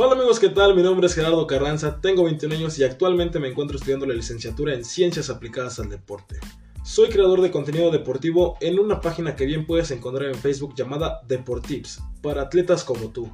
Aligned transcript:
Hola 0.00 0.12
amigos, 0.12 0.38
¿qué 0.38 0.48
tal? 0.48 0.76
Mi 0.76 0.82
nombre 0.84 1.08
es 1.08 1.14
Gerardo 1.16 1.44
Carranza, 1.48 2.00
tengo 2.00 2.22
21 2.22 2.54
años 2.54 2.78
y 2.78 2.84
actualmente 2.84 3.40
me 3.40 3.48
encuentro 3.48 3.76
estudiando 3.76 4.06
la 4.06 4.14
licenciatura 4.14 4.72
en 4.72 4.84
Ciencias 4.84 5.28
Aplicadas 5.28 5.80
al 5.80 5.88
Deporte. 5.88 6.38
Soy 6.84 7.08
creador 7.08 7.40
de 7.40 7.50
contenido 7.50 7.90
deportivo 7.90 8.56
en 8.60 8.78
una 8.78 9.00
página 9.00 9.34
que 9.34 9.44
bien 9.44 9.66
puedes 9.66 9.90
encontrar 9.90 10.28
en 10.28 10.36
Facebook 10.36 10.76
llamada 10.76 11.22
Deportips, 11.26 12.00
para 12.22 12.42
atletas 12.42 12.84
como 12.84 13.10
tú. 13.10 13.28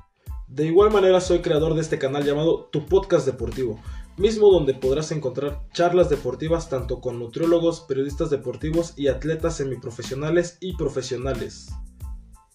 De 0.48 0.64
igual 0.64 0.90
manera 0.90 1.20
soy 1.20 1.40
creador 1.40 1.74
de 1.74 1.82
este 1.82 1.98
canal 1.98 2.24
llamado 2.24 2.70
Tu 2.72 2.86
Podcast 2.86 3.26
Deportivo, 3.26 3.78
mismo 4.16 4.50
donde 4.50 4.72
podrás 4.72 5.12
encontrar 5.12 5.60
charlas 5.74 6.08
deportivas 6.08 6.70
tanto 6.70 7.02
con 7.02 7.18
nutriólogos, 7.18 7.80
periodistas 7.80 8.30
deportivos 8.30 8.94
y 8.96 9.08
atletas 9.08 9.58
semiprofesionales 9.58 10.56
y 10.60 10.78
profesionales. 10.78 11.74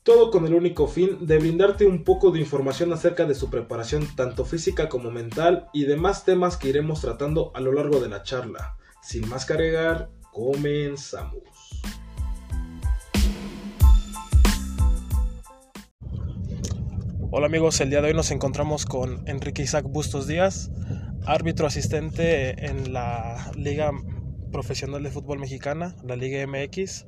Todo 0.04 0.32
con 0.32 0.46
el 0.46 0.54
único 0.54 0.88
fin 0.88 1.26
de 1.28 1.40
brindarte 1.40 1.86
un 1.86 2.06
poco 2.06 2.32
de 2.32 2.40
información 2.40 2.94
acerca 2.94 3.26
de 3.26 3.36
su 3.36 3.50
preparación 3.50 4.08
tanto 4.16 4.46
física 4.46 4.88
como 4.88 5.12
mental 5.12 5.68
y 5.74 5.84
demás 5.84 6.24
temas 6.24 6.56
que 6.56 6.70
iremos 6.70 7.02
tratando 7.02 7.52
a 7.54 7.60
lo 7.60 7.74
largo 7.74 8.00
de 8.00 8.08
la 8.08 8.24
charla. 8.24 8.78
Sin 9.02 9.28
más 9.28 9.46
cargar, 9.46 10.10
comenzamos. 10.32 11.44
Hola 17.32 17.48
amigos, 17.48 17.82
el 17.82 17.90
día 17.90 18.02
de 18.02 18.08
hoy 18.08 18.14
nos 18.14 18.32
encontramos 18.32 18.86
con 18.86 19.28
Enrique 19.28 19.64
Isaac 19.64 19.86
Bustos 19.86 20.28
Díaz, 20.28 20.72
árbitro 21.26 21.68
asistente 21.68 22.66
en 22.66 22.94
la 22.94 23.52
Liga 23.56 23.92
Profesional 24.52 25.04
de 25.04 25.12
Fútbol 25.12 25.40
Mexicana, 25.40 25.96
la 26.04 26.16
Liga 26.16 26.44
MX, 26.48 27.06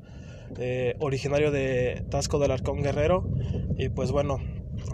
eh, 0.57 0.95
originario 0.99 1.51
de 1.51 2.05
Tasco 2.09 2.39
del 2.39 2.51
Arcón 2.51 2.81
Guerrero. 2.81 3.27
Y 3.77 3.89
pues 3.89 4.11
bueno, 4.11 4.37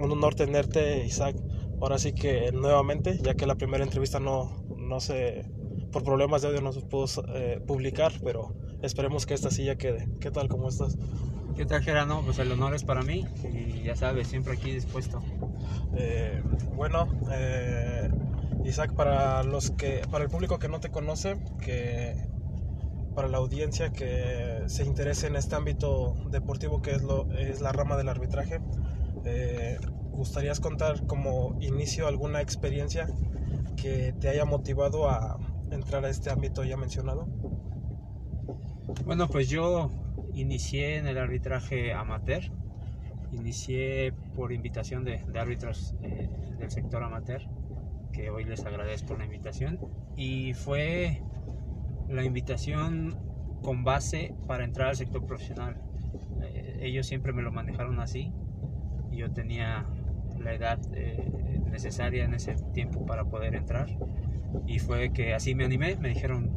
un 0.02 0.12
honor 0.12 0.36
tenerte, 0.36 1.06
Isaac, 1.06 1.36
ahora 1.82 1.98
sí 2.00 2.14
que 2.14 2.52
nuevamente, 2.52 3.18
ya 3.22 3.36
que 3.36 3.46
la 3.48 3.56
primera 3.56 3.84
entrevista 3.84 4.20
no, 4.20 4.64
no 4.78 5.00
se, 5.00 5.46
por 5.92 6.04
problemas 6.04 6.42
de 6.42 6.50
audio 6.50 6.62
no 6.62 6.74
se 6.74 6.82
pudo 6.82 7.06
eh, 7.34 7.62
publicar, 7.66 8.14
pero 8.24 8.56
esperemos 8.82 9.26
que 9.26 9.34
esta 9.34 9.52
sí 9.52 9.66
ya 9.66 9.76
quede. 9.78 10.08
¿Qué 10.20 10.32
tal? 10.32 10.48
¿Cómo 10.48 10.70
estás? 10.70 10.98
¿Qué 11.56 11.66
tal, 11.66 11.82
Gerano? 11.82 12.22
Pues 12.24 12.38
el 12.40 12.52
honor 12.52 12.76
es 12.76 12.84
para 12.84 13.02
mí 13.02 13.26
y 13.52 13.82
ya 13.84 13.96
sabes, 13.96 14.28
siempre 14.28 14.54
aquí 14.54 14.72
dispuesto. 14.72 15.24
Eh, 15.96 16.42
bueno, 16.76 17.08
eh, 17.32 18.12
Isaac, 18.64 18.94
para 18.94 19.44
los 19.44 19.72
que, 19.72 20.02
para 20.12 20.24
el 20.24 20.30
público 20.30 20.60
que 20.60 20.68
no 20.68 20.80
te 20.80 20.90
conoce, 20.90 21.38
que 21.60 22.16
para 23.18 23.30
la 23.30 23.40
audiencia 23.40 23.92
que 23.92 24.62
se 24.68 24.86
interese 24.86 25.26
en 25.26 25.38
este 25.38 25.56
ámbito 25.56 26.14
deportivo 26.30 26.84
que 26.84 26.92
es 26.92 27.02
lo 27.02 27.28
es 27.32 27.62
la 27.62 27.72
rama 27.72 27.98
del 27.98 28.10
arbitraje, 28.10 28.62
eh, 29.26 29.80
¿gustarías 30.12 30.60
contar 30.60 31.08
como 31.08 31.58
inicio 31.60 32.08
alguna 32.08 32.42
experiencia 32.42 33.08
que 33.76 34.14
te 34.20 34.30
haya 34.30 34.46
motivado 34.46 35.10
a 35.10 35.40
entrar 35.72 36.06
a 36.06 36.10
este 36.10 36.30
ámbito 36.30 36.64
ya 36.64 36.78
mencionado? 36.78 37.26
Bueno, 39.04 39.28
pues 39.28 39.50
yo 39.50 39.90
inicié 40.36 40.98
en 40.98 41.08
el 41.08 41.18
arbitraje 41.18 41.94
amateur. 41.94 42.44
Inicié 43.32 44.14
por 44.36 44.54
invitación 44.54 45.04
de, 45.04 45.24
de 45.28 45.40
árbitros 45.40 45.96
eh, 46.04 46.30
del 46.60 46.70
sector 46.70 47.02
amateur, 47.02 47.42
que 48.14 48.30
hoy 48.30 48.44
les 48.44 48.64
agradezco 48.64 49.16
la 49.18 49.26
invitación. 49.26 49.80
Y 50.16 50.54
fue 50.54 51.24
la 52.10 52.24
invitación 52.24 53.18
con 53.62 53.84
base 53.84 54.34
para 54.48 54.64
entrar 54.64 54.90
al 54.90 54.96
sector 54.96 55.26
profesional. 55.26 55.78
Eh, 56.42 56.80
ellos 56.82 57.08
siempre 57.08 57.34
me 57.34 57.42
lo 57.42 57.52
manejaron 57.52 58.00
así. 58.00 58.32
Yo 59.12 59.32
tenía 59.32 59.86
la 60.40 60.54
edad 60.54 60.80
eh, 60.94 61.62
necesaria 61.70 62.26
en 62.26 62.34
ese 62.34 62.56
tiempo 62.74 63.06
para 63.06 63.26
poder 63.26 63.56
entrar. 63.56 63.88
Y 64.66 64.80
fue 64.80 65.12
que 65.12 65.34
así 65.34 65.56
me 65.56 65.66
animé. 65.66 65.98
Me 65.98 66.10
dijeron, 66.10 66.52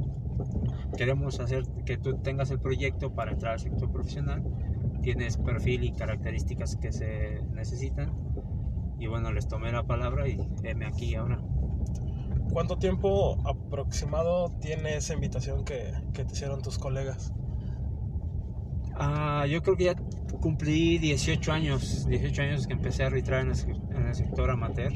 queremos 0.96 1.40
hacer 1.40 1.64
que 1.84 1.96
tú 1.96 2.18
tengas 2.18 2.50
el 2.50 2.60
proyecto 2.60 3.14
para 3.14 3.32
entrar 3.32 3.54
al 3.54 3.60
sector 3.60 3.90
profesional. 3.90 4.42
Tienes 5.02 5.38
perfil 5.38 5.84
y 5.84 5.92
características 5.92 6.76
que 6.76 6.92
se 6.92 7.40
necesitan. 7.52 8.12
Y 8.98 9.06
bueno, 9.06 9.32
les 9.32 9.48
tomé 9.48 9.72
la 9.72 9.84
palabra 9.84 10.28
y 10.28 10.38
heme 10.62 10.84
aquí 10.84 11.14
ahora. 11.14 11.40
¿Cuánto 12.52 12.78
tiempo 12.78 13.38
aproximado 13.48 14.50
tiene 14.60 14.96
esa 14.96 15.14
invitación 15.14 15.64
que, 15.64 15.92
que 16.12 16.24
te 16.24 16.32
hicieron 16.32 16.62
tus 16.62 16.78
colegas? 16.78 17.32
Ah, 18.94 19.46
yo 19.48 19.62
creo 19.62 19.76
que 19.76 19.84
ya 19.84 19.94
cumplí 20.40 20.98
18 20.98 21.52
años, 21.52 22.06
18 22.08 22.42
años 22.42 22.66
que 22.66 22.72
empecé 22.72 23.04
a 23.04 23.06
arbitrar 23.06 23.46
en 23.46 23.52
el, 23.52 23.96
en 23.96 24.06
el 24.08 24.14
sector 24.14 24.50
amateur. 24.50 24.92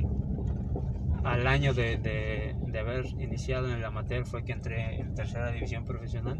Al 1.24 1.46
año 1.46 1.72
de, 1.72 1.96
de, 1.96 2.54
de, 2.66 2.78
haber 2.78 3.06
iniciado 3.18 3.68
en 3.68 3.76
el 3.76 3.84
amateur 3.84 4.26
fue 4.26 4.44
que 4.44 4.52
entré 4.52 5.00
en 5.00 5.14
tercera 5.14 5.50
división 5.52 5.84
profesional 5.84 6.38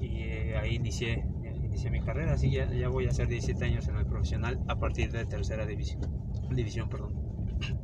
y 0.00 0.22
eh, 0.22 0.56
ahí 0.56 0.76
inicié, 0.76 1.26
inicié 1.62 1.90
mi 1.90 2.00
carrera, 2.00 2.32
así 2.32 2.50
ya, 2.50 2.70
ya 2.72 2.88
voy 2.88 3.06
a 3.06 3.10
hacer 3.10 3.28
17 3.28 3.62
años 3.66 3.86
en 3.88 3.96
el 3.96 4.06
profesional 4.06 4.58
a 4.68 4.76
partir 4.76 5.12
de 5.12 5.26
tercera 5.26 5.66
división. 5.66 6.00
división 6.50 6.88
perdón. 6.88 7.12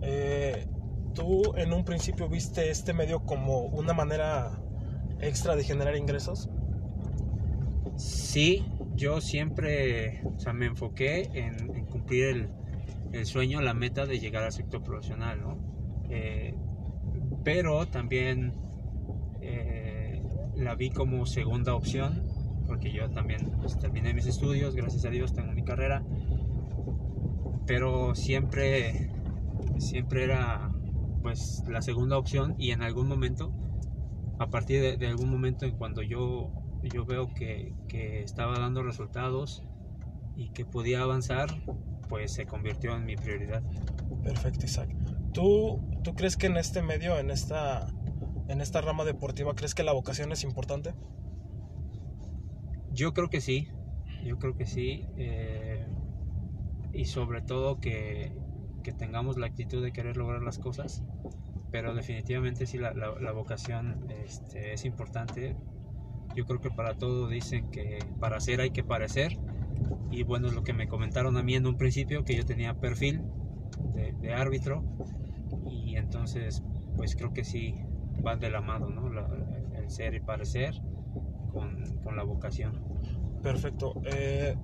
Eh, 0.01 0.67
¿Tú 1.15 1.55
en 1.57 1.73
un 1.73 1.85
principio 1.85 2.29
viste 2.29 2.71
este 2.71 2.93
medio 2.93 3.21
como 3.21 3.61
una 3.61 3.93
manera 3.93 4.51
extra 5.21 5.55
de 5.55 5.65
generar 5.65 5.97
ingresos? 5.97 6.51
Sí, 7.97 8.65
yo 8.97 9.21
siempre 9.21 10.23
me 10.53 10.67
enfoqué 10.67 11.31
en, 11.35 11.85
cumplir 11.87 12.25
el, 12.25 12.49
el, 13.13 13.27
sueño, 13.27 13.61
la 13.61 13.75
meta 13.75 14.07
de 14.07 14.19
llegar 14.19 14.43
al 14.43 14.53
sector 14.53 14.83
profesional, 14.83 15.41
¿no? 15.41 15.57
Eh, 16.11 16.55
pero 17.45 17.87
también 17.87 18.53
eh, 19.41 20.21
la 20.57 20.75
vi 20.75 20.91
como 20.91 21.27
segunda 21.27 21.75
opción, 21.75 22.23
porque 22.67 22.91
yo 22.91 23.11
también 23.11 23.53
pues, 23.61 23.79
terminé 23.79 24.15
mis 24.15 24.27
estudios, 24.27 24.75
gracias 24.75 25.05
a 25.05 25.11
Dios 25.11 25.33
tengo 25.33 25.53
mi 25.53 25.63
carrera, 25.63 26.03
pero 27.67 28.15
siempre, 28.15 29.11
siempre 29.79 30.25
era 30.25 30.74
pues 31.25 31.65
la 31.67 31.81
segunda 31.81 32.19
opción 32.19 32.55
y 32.59 32.73
en 32.73 32.83
algún 32.83 33.09
momento, 33.09 33.51
a 34.39 34.51
partir 34.51 34.83
de, 34.83 34.99
de 34.99 35.07
algún 35.07 35.31
momento 35.31 35.65
en 35.65 35.75
cuando 35.75 36.03
yo, 36.03 36.51
yo 36.83 37.07
veo 37.07 37.33
que, 37.33 37.73
que, 37.89 38.23
estaba 38.23 38.59
dando 38.59 38.83
resultados 38.83 39.63
y 40.37 40.51
que 40.51 40.67
podía 40.67 41.01
avanzar, 41.01 41.49
pues 42.11 42.35
se 42.35 42.45
convirtió 42.45 42.95
en 42.95 43.07
mi 43.07 43.17
prioridad. 43.17 43.63
Perfecto, 44.23 44.67
Isaac. 44.67 44.95
¿Tú, 45.33 45.81
tú 46.03 46.15
crees 46.15 46.37
que 46.37 46.49
en 46.49 46.59
este 46.59 46.83
medio, 46.83 47.19
en 47.19 47.31
esta, 47.31 47.87
en 48.49 48.61
esta 48.61 48.83
rama 48.83 49.05
deportiva, 49.05 49.55
crees 49.55 49.75
que 49.75 49.83
la 49.83 49.93
vocación 49.93 50.31
es 50.31 50.45
importante? 50.45 50.93
Yo 52.93 53.15
creo 53.15 53.31
que 53.31 53.41
sí, 53.41 53.69
yo 54.23 54.39
creo 54.39 54.55
que 54.59 54.67
sí. 54.67 55.07
Eh, 55.17 55.87
y 56.93 57.07
sobre 57.07 57.41
todo 57.41 57.81
que, 57.81 58.31
que 58.85 58.93
tengamos 58.93 59.37
la 59.37 59.47
actitud 59.47 59.83
de 59.83 59.93
querer 59.93 60.17
lograr 60.17 60.43
las 60.43 60.59
cosas, 60.59 61.03
pero 61.73 61.93
definitivamente 61.95 62.67
sí 62.67 62.79
la, 62.79 62.93
la, 62.93 63.33
vocación 63.33 64.07
este, 64.25 64.75
es 64.75 64.85
importante. 64.85 65.57
Yo 66.37 66.47
creo 66.47 66.61
que 66.61 66.71
para 66.71 66.95
todo 66.95 67.27
dicen 67.27 67.71
que 67.71 67.99
para 68.21 68.37
hacer 68.37 68.61
hay 68.61 68.71
que 68.71 68.85
parecer, 68.85 69.37
y 70.13 70.23
bueno, 70.23 70.47
es 70.47 70.55
lo 70.55 70.63
que 70.63 70.73
me 70.73 70.87
comentaron 70.87 71.37
a 71.37 71.43
mí 71.43 71.57
en 71.57 71.67
un 71.67 71.77
principio, 71.77 72.25
que 72.25 72.37
yo 72.37 72.45
tenía 72.45 72.75
perfil 72.75 73.23
de, 74.21 74.33
árbitro, 74.33 74.85
y 75.69 75.97
entonces 75.97 76.63
pues 76.97 77.17
creo 77.17 77.33
que 77.33 77.43
sí 77.43 77.75
van 78.23 78.39
de 78.39 78.51
la 78.51 78.61
mano, 78.61 78.89
¿no? 78.91 79.11
El 79.77 79.91
ser 79.91 80.15
y 80.15 80.21
parecer 80.21 80.81
con, 81.53 81.99
con 82.05 82.17
la 82.17 82.23
vocación. 82.23 82.85
Perfecto. 83.43 83.95
Eh, 84.05 84.55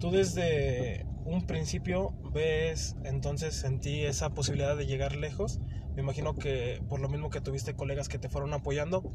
tú 0.00 0.10
desde 0.10 1.06
un 1.24 1.46
principio 1.46 2.14
ves 2.32 2.96
entonces 3.04 3.62
en 3.64 3.80
ti 3.80 4.00
esa 4.00 4.30
posibilidad 4.30 4.76
de 4.76 4.86
llegar 4.86 5.14
lejos. 5.14 5.60
Me 5.94 6.02
imagino 6.02 6.34
que 6.34 6.82
por 6.88 7.00
lo 7.00 7.08
mismo 7.08 7.30
que 7.30 7.40
tuviste 7.40 7.74
colegas 7.74 8.08
que 8.08 8.18
te 8.18 8.28
fueron 8.28 8.52
apoyando. 8.54 9.12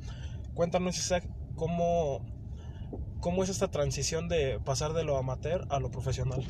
Cuéntanos, 0.54 0.98
Isaac, 0.98 1.28
cómo, 1.56 2.24
cómo 3.20 3.44
es 3.44 3.50
esta 3.50 3.70
transición 3.70 4.30
de 4.30 4.60
pasar 4.64 4.94
de 4.94 5.04
lo 5.04 5.18
amateur 5.18 5.66
a 5.70 5.80
lo 5.80 5.90
profesional. 5.90 6.46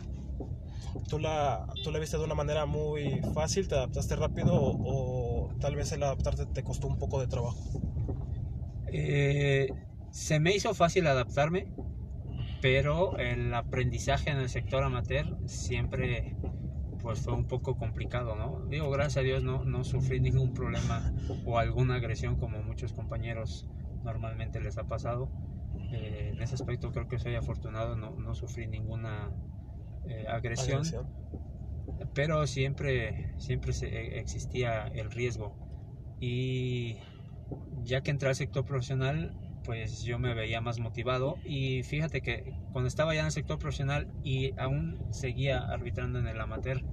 ¿Tú 1.10 1.20
la, 1.20 1.68
¿Tú 1.84 1.92
la 1.92 2.00
viste 2.00 2.18
de 2.18 2.24
una 2.24 2.36
manera 2.36 2.66
muy 2.66 3.22
fácil? 3.34 3.68
¿Te 3.68 3.76
adaptaste 3.76 4.16
rápido 4.16 4.54
o, 4.54 5.50
tal 5.60 5.76
vez 5.76 5.92
el 5.92 6.04
adaptarte 6.04 6.46
te 6.46 6.64
costó 6.64 6.88
un 6.88 6.98
poco 6.98 7.20
de 7.20 7.28
trabajo? 7.28 7.60
Eh, 8.92 9.68
se 10.12 10.40
me 10.40 10.56
hizo 10.56 10.74
fácil 10.74 11.08
adaptarme 11.08 11.68
pero 12.66 13.16
el 13.20 13.54
aprendizaje 13.54 14.32
en 14.32 14.40
el 14.40 14.50
sector 14.50 14.84
amateur 14.84 15.38
siempre 15.46 16.36
pues 17.00 17.20
fue 17.20 17.36
un 17.36 17.46
poco 17.46 17.78
complicado, 17.78 18.36
¿no? 18.36 18.66
Digo, 18.66 18.90
gracias 18.90 19.18
a 19.18 19.22
Dios 19.22 19.44
no, 19.44 19.64
no 19.66 19.84
sufrí 19.84 20.20
ningún 20.20 20.52
problema 20.52 21.14
o 21.46 21.60
alguna 21.60 21.98
agresión 21.98 22.38
como 22.38 22.64
muchos 22.64 22.92
compañeros 22.92 23.68
normalmente 24.04 24.60
les 24.62 24.80
ha 24.80 24.84
pasado. 24.86 25.30
Eh, 25.92 26.32
en 26.34 26.42
ese 26.42 26.56
aspecto 26.56 26.92
creo 26.92 27.08
que 27.08 27.20
soy 27.20 27.36
afortunado, 27.36 27.96
no, 27.96 28.16
no 28.16 28.34
sufrí 28.34 28.66
ninguna 28.66 29.30
eh, 30.08 30.26
agresión. 30.28 30.78
agresión. 30.78 31.08
pero 32.16 32.48
siempre, 32.48 33.36
siempre 33.38 33.74
se, 33.74 34.18
existía 34.18 34.88
el 34.88 35.12
riesgo. 35.12 35.56
Y 36.20 36.98
ya 37.84 38.02
que 38.02 38.10
entré 38.10 38.30
al 38.30 38.36
sector 38.36 38.66
profesional, 38.66 39.36
pues 39.66 40.04
yo 40.04 40.20
me 40.20 40.34
veía 40.34 40.62
más 40.62 40.80
motivado 40.80 41.38
y 41.44 41.84
fíjate 41.84 42.22
que 42.22 42.54
cuando 42.72 42.88
estaba 42.88 43.14
ya 43.14 43.22
en 43.22 43.28
el 43.28 43.32
sector 43.32 43.58
profesional 43.58 44.08
y 44.24 44.58
aún 44.60 45.00
seguía 45.12 45.60
arbitrando 45.60 46.20
en 46.20 46.28
el 46.28 46.40
amateur, 46.40 46.84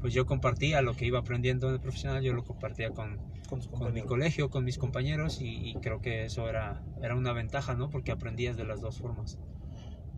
pues 0.00 0.14
yo 0.14 0.26
compartía 0.26 0.82
lo 0.82 0.94
que 0.94 1.06
iba 1.06 1.18
aprendiendo 1.18 1.68
en 1.68 1.74
el 1.74 1.80
profesional, 1.80 2.22
yo 2.22 2.32
lo 2.32 2.44
compartía 2.44 2.90
con, 2.90 3.18
con, 3.48 3.92
mi 3.92 4.02
colegio, 4.02 4.50
con 4.50 4.64
mis 4.64 4.78
compañeros 4.78 5.38
y, 5.40 5.74
creo 5.82 6.00
que 6.00 6.24
eso 6.24 6.48
era, 6.48 6.82
era 7.02 7.16
una 7.16 7.32
ventaja, 7.32 7.74
¿no? 7.74 7.90
Porque 7.90 8.12
aprendías 8.12 8.56
de 8.56 8.64
las 8.64 8.80
dos 8.80 8.98
formas. 8.98 9.38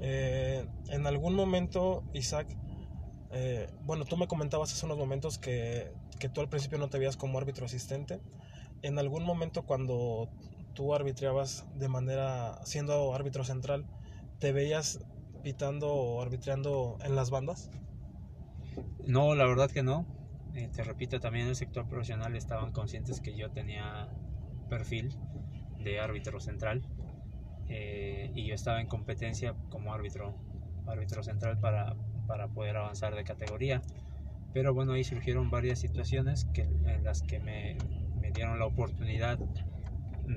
Eh, 0.00 0.66
en 0.88 1.06
algún 1.06 1.34
momento, 1.34 2.04
Isaac, 2.12 2.48
eh, 3.30 3.68
bueno, 3.82 4.04
tú 4.04 4.16
me 4.16 4.26
comentabas 4.26 4.72
hace 4.72 4.86
unos 4.86 4.98
momentos 4.98 5.38
que, 5.38 5.92
que 6.18 6.28
tú 6.28 6.40
al 6.40 6.48
principio 6.48 6.78
no 6.78 6.88
te 6.88 6.98
veías 6.98 7.16
como 7.16 7.38
árbitro 7.38 7.66
asistente. 7.66 8.20
En 8.82 8.98
algún 8.98 9.24
momento 9.24 9.62
cuando 9.62 10.28
tú 10.74 10.94
arbitreabas 10.94 11.64
de 11.74 11.88
manera, 11.88 12.58
siendo 12.64 13.14
árbitro 13.14 13.44
central, 13.44 13.84
¿te 14.38 14.52
veías 14.52 14.98
pitando 15.42 15.88
o 15.92 16.22
arbitrando 16.22 16.98
en 17.02 17.16
las 17.16 17.30
bandas? 17.30 17.70
No, 19.06 19.34
la 19.34 19.46
verdad 19.46 19.70
que 19.70 19.82
no. 19.82 20.06
Eh, 20.54 20.68
te 20.74 20.84
repito, 20.84 21.18
también 21.18 21.44
en 21.44 21.50
el 21.50 21.56
sector 21.56 21.86
profesional 21.88 22.36
estaban 22.36 22.72
conscientes 22.72 23.20
que 23.20 23.36
yo 23.36 23.50
tenía 23.50 24.08
perfil 24.68 25.14
de 25.78 25.98
árbitro 25.98 26.40
central 26.40 26.82
eh, 27.68 28.30
y 28.34 28.46
yo 28.46 28.54
estaba 28.54 28.80
en 28.80 28.86
competencia 28.86 29.54
como 29.70 29.92
árbitro, 29.92 30.34
árbitro 30.86 31.22
central 31.22 31.58
para, 31.58 31.94
para 32.26 32.48
poder 32.48 32.76
avanzar 32.76 33.14
de 33.14 33.24
categoría. 33.24 33.82
Pero 34.52 34.74
bueno, 34.74 34.92
ahí 34.92 35.04
surgieron 35.04 35.50
varias 35.50 35.78
situaciones 35.78 36.44
que, 36.52 36.62
en 36.62 37.04
las 37.04 37.22
que 37.22 37.40
me, 37.40 37.78
me 38.20 38.30
dieron 38.30 38.58
la 38.58 38.66
oportunidad 38.66 39.38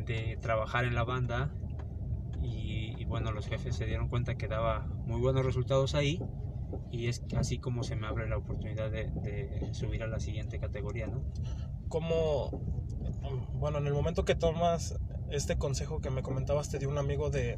de 0.04 0.38
trabajar 0.42 0.86
en 0.86 0.96
la 0.96 1.04
banda 1.04 1.52
y, 2.42 3.06
bueno, 3.06 3.32
los 3.32 3.48
jefes 3.48 3.76
se 3.76 3.86
dieron 3.86 4.08
cuenta 4.08 4.36
que 4.36 4.48
daba 4.48 4.88
muy 5.06 5.20
buenos 5.20 5.46
resultados 5.46 5.96
ahí 5.96 6.20
y 6.92 7.08
es 7.08 7.24
así 7.38 7.60
como 7.60 7.84
se 7.84 7.96
me 7.96 8.08
abre 8.08 8.28
la 8.28 8.38
oportunidad 8.38 8.92
de, 8.92 9.70
subir 9.72 10.04
a 10.04 10.08
la 10.08 10.20
siguiente 10.20 10.60
categoría, 10.60 11.08
¿no? 11.08 11.24
Como, 11.88 12.50
bueno, 13.54 13.78
en 13.78 13.88
el 13.88 13.94
momento 13.94 14.26
que 14.26 14.36
tomas 14.36 15.00
este 15.32 15.58
consejo 15.58 16.02
que 16.02 16.10
me 16.10 16.22
comentabas 16.22 16.70
te 16.70 16.78
dio 16.78 16.90
un 16.90 16.98
amigo 16.98 17.30
de, 17.30 17.58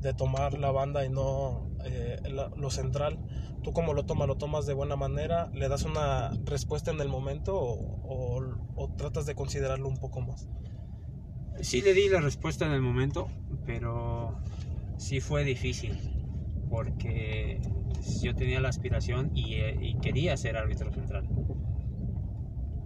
de 0.00 0.14
tomar 0.14 0.58
la 0.58 0.70
banda 0.70 1.04
y 1.04 1.08
no 1.08 1.70
eh, 1.84 2.20
lo 2.56 2.70
central, 2.70 3.18
¿tú 3.62 3.72
cómo 3.72 3.94
lo 3.94 4.04
tomas? 4.04 4.28
¿Lo 4.28 4.36
tomas 4.36 4.66
de 4.66 4.74
buena 4.74 4.96
manera? 4.96 5.50
¿Le 5.52 5.68
das 5.68 5.84
una 5.84 6.30
respuesta 6.44 6.90
en 6.90 7.00
el 7.00 7.08
momento 7.08 7.56
o, 7.58 8.40
o 8.74 8.88
tratas 8.96 9.26
de 9.26 9.34
considerarlo 9.34 9.88
un 9.88 9.98
poco 9.98 10.20
más? 10.20 10.48
Sí 11.62 11.82
le 11.82 11.94
di 11.94 12.08
la 12.08 12.20
respuesta 12.20 12.66
en 12.66 12.72
el 12.72 12.80
momento, 12.80 13.28
pero 13.66 14.40
sí 14.96 15.20
fue 15.20 15.44
difícil, 15.44 15.98
porque 16.70 17.60
yo 18.22 18.34
tenía 18.34 18.60
la 18.60 18.68
aspiración 18.68 19.30
y, 19.34 19.54
eh, 19.56 19.96
quería 20.00 20.36
ser 20.36 20.56
árbitro 20.56 20.90
central. 20.92 21.28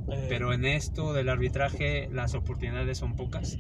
Eh. 0.09 0.27
Pero 0.29 0.53
en 0.53 0.65
esto 0.65 1.13
del 1.13 1.29
arbitraje 1.29 2.09
las 2.11 2.35
oportunidades 2.35 2.99
son 2.99 3.15
pocas 3.15 3.59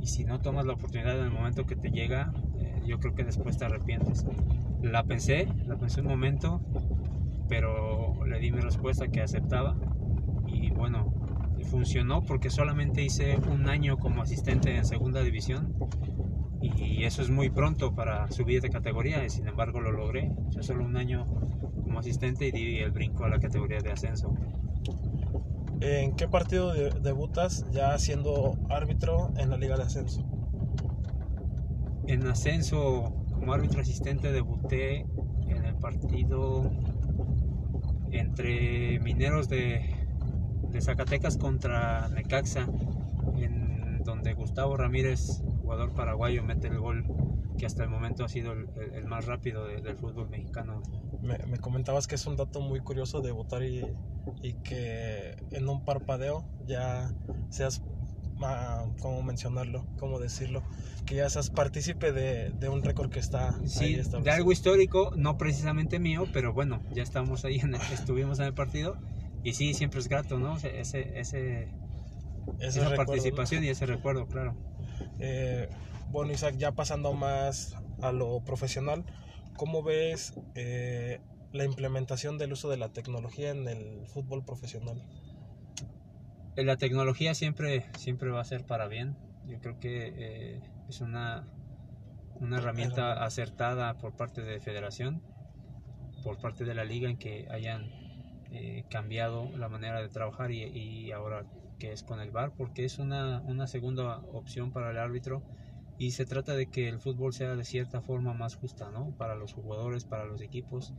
y 0.00 0.06
si 0.06 0.24
no 0.24 0.40
tomas 0.40 0.66
la 0.66 0.74
oportunidad 0.74 1.18
en 1.18 1.24
el 1.24 1.30
momento 1.30 1.64
que 1.64 1.76
te 1.76 1.90
llega, 1.90 2.32
eh, 2.60 2.82
yo 2.84 2.98
creo 2.98 3.14
que 3.14 3.24
después 3.24 3.56
te 3.56 3.64
arrepientes. 3.64 4.26
La 4.82 5.04
pensé, 5.04 5.48
la 5.66 5.76
pensé 5.76 6.02
un 6.02 6.08
momento, 6.08 6.60
pero 7.48 8.24
le 8.26 8.38
di 8.38 8.52
mi 8.52 8.60
respuesta 8.60 9.08
que 9.08 9.22
aceptaba 9.22 9.76
y 10.46 10.70
bueno, 10.70 11.12
funcionó 11.64 12.22
porque 12.22 12.50
solamente 12.50 13.02
hice 13.02 13.38
un 13.48 13.68
año 13.68 13.98
como 13.98 14.22
asistente 14.22 14.76
en 14.76 14.84
segunda 14.84 15.22
división 15.22 15.74
y 16.62 17.04
eso 17.04 17.22
es 17.22 17.30
muy 17.30 17.50
pronto 17.50 17.94
para 17.94 18.30
subir 18.30 18.62
de 18.62 18.70
categoría 18.70 19.24
y 19.24 19.30
sin 19.30 19.46
embargo 19.48 19.80
lo 19.80 19.92
logré. 19.92 20.30
Yo 20.50 20.62
solo 20.62 20.84
un 20.84 20.96
año 20.96 21.26
como 21.82 21.98
asistente 21.98 22.46
y 22.46 22.52
di 22.52 22.78
el 22.78 22.90
brinco 22.90 23.24
a 23.24 23.28
la 23.28 23.38
categoría 23.38 23.80
de 23.80 23.92
ascenso. 23.92 24.32
¿En 25.80 26.16
qué 26.16 26.28
partido 26.28 26.72
debutas 26.72 27.64
ya 27.72 27.98
siendo 27.98 28.56
árbitro 28.70 29.30
en 29.36 29.50
la 29.50 29.58
liga 29.58 29.76
de 29.76 29.82
ascenso? 29.82 30.22
En 32.06 32.26
ascenso 32.26 33.12
como 33.32 33.52
árbitro 33.52 33.80
asistente 33.80 34.32
debuté 34.32 35.06
en 35.48 35.64
el 35.64 35.74
partido 35.76 36.70
entre 38.10 38.98
Mineros 39.00 39.48
de 39.48 39.93
de 40.74 40.80
Zacatecas 40.80 41.38
contra 41.38 42.08
Necaxa, 42.08 42.66
en 43.36 44.02
donde 44.02 44.34
Gustavo 44.34 44.76
Ramírez, 44.76 45.40
jugador 45.62 45.94
paraguayo, 45.94 46.42
mete 46.42 46.66
el 46.66 46.80
gol 46.80 47.04
que 47.56 47.64
hasta 47.64 47.84
el 47.84 47.88
momento 47.88 48.24
ha 48.24 48.28
sido 48.28 48.52
el, 48.52 49.06
más 49.06 49.26
rápido 49.26 49.66
del 49.66 49.96
fútbol 49.96 50.28
mexicano. 50.28 50.82
Me, 51.22 51.58
comentabas 51.58 52.08
que 52.08 52.16
es 52.16 52.26
un 52.26 52.36
dato 52.36 52.60
muy 52.60 52.80
curioso 52.80 53.20
de 53.20 53.30
votar 53.30 53.62
y, 53.62 53.86
y 54.42 54.54
que 54.54 55.36
en 55.52 55.68
un 55.68 55.84
parpadeo 55.84 56.44
ya 56.66 57.14
seas, 57.50 57.80
ah, 58.42 58.84
¿cómo 59.00 59.22
mencionarlo? 59.22 59.86
¿Cómo 60.00 60.18
decirlo? 60.18 60.64
Que 61.06 61.14
ya 61.14 61.30
seas 61.30 61.50
partícipe 61.50 62.10
de, 62.10 62.50
de 62.50 62.68
un 62.68 62.82
récord 62.82 63.10
que 63.10 63.20
está 63.20 63.56
sí, 63.64 63.94
de 63.94 64.30
algo 64.32 64.50
histórico, 64.50 65.12
no 65.14 65.38
precisamente 65.38 66.00
mío, 66.00 66.26
pero 66.32 66.52
bueno, 66.52 66.82
ya 66.92 67.04
estamos 67.04 67.44
ahí, 67.44 67.60
en 67.60 67.76
estuvimos 67.76 68.40
en 68.40 68.46
el 68.46 68.54
partido 68.54 68.98
y 69.44 69.52
sí, 69.52 69.74
siempre 69.74 70.00
es 70.00 70.08
grato, 70.08 70.38
¿no? 70.38 70.56
Ese, 70.56 71.20
ese, 71.20 71.68
esa 72.58 72.94
participación 72.94 73.62
y 73.62 73.68
ese 73.68 73.84
recuerdo, 73.84 74.26
claro. 74.26 74.56
Eh, 75.18 75.68
bueno, 76.10 76.32
Isaac, 76.32 76.56
ya 76.56 76.72
pasando 76.72 77.12
más 77.12 77.76
a 78.00 78.10
lo 78.10 78.40
profesional, 78.40 79.04
¿cómo 79.56 79.82
ves 79.82 80.32
eh, 80.54 81.20
la 81.52 81.66
implementación 81.66 82.38
del 82.38 82.54
uso 82.54 82.70
de 82.70 82.78
la 82.78 82.88
tecnología 82.88 83.50
en 83.50 83.68
el 83.68 84.06
fútbol 84.06 84.44
profesional? 84.46 85.02
Eh, 86.56 86.64
la 86.64 86.78
tecnología 86.78 87.34
siempre, 87.34 87.84
siempre 87.98 88.30
va 88.30 88.40
a 88.40 88.44
ser 88.44 88.64
para 88.64 88.88
bien. 88.88 89.14
Yo 89.46 89.60
creo 89.60 89.78
que 89.78 90.58
es 90.88 91.00
una, 91.02 91.46
una 92.36 92.58
herramienta 92.58 93.22
acertada 93.22 93.98
por 93.98 94.16
parte 94.16 94.40
de 94.40 94.58
federación, 94.58 95.22
por 96.22 96.38
parte 96.38 96.64
de 96.64 96.74
la 96.74 96.84
liga 96.84 97.10
en 97.10 97.18
que 97.18 97.46
hayan 97.50 98.03
eh, 98.54 98.84
cambiado 98.88 99.50
la 99.56 99.68
manera 99.68 100.00
de 100.00 100.08
trabajar 100.08 100.52
y, 100.52 101.10
ahora 101.12 101.44
que 101.78 101.92
es 101.92 102.02
con 102.02 102.20
el 102.20 102.30
VAR, 102.30 102.52
porque 102.56 102.84
es 102.84 102.98
una, 102.98 103.40
una 103.40 103.66
segunda 103.66 104.18
opción 104.32 104.72
para 104.72 104.90
el 104.90 104.98
árbitro 104.98 105.42
y 105.98 106.12
se 106.12 106.24
trata 106.24 106.54
de 106.54 106.66
que 106.70 106.88
el 106.88 107.00
fútbol 107.00 107.32
sea 107.32 107.56
de 107.56 107.64
cierta 107.64 108.00
forma 108.00 108.32
más 108.32 108.56
justa, 108.56 108.90
¿no? 108.90 109.12
Para 109.16 109.34
los 109.34 109.52
jugadores, 109.52 110.04
para 110.04 110.24
los 110.24 110.40
equipos, 110.40 110.94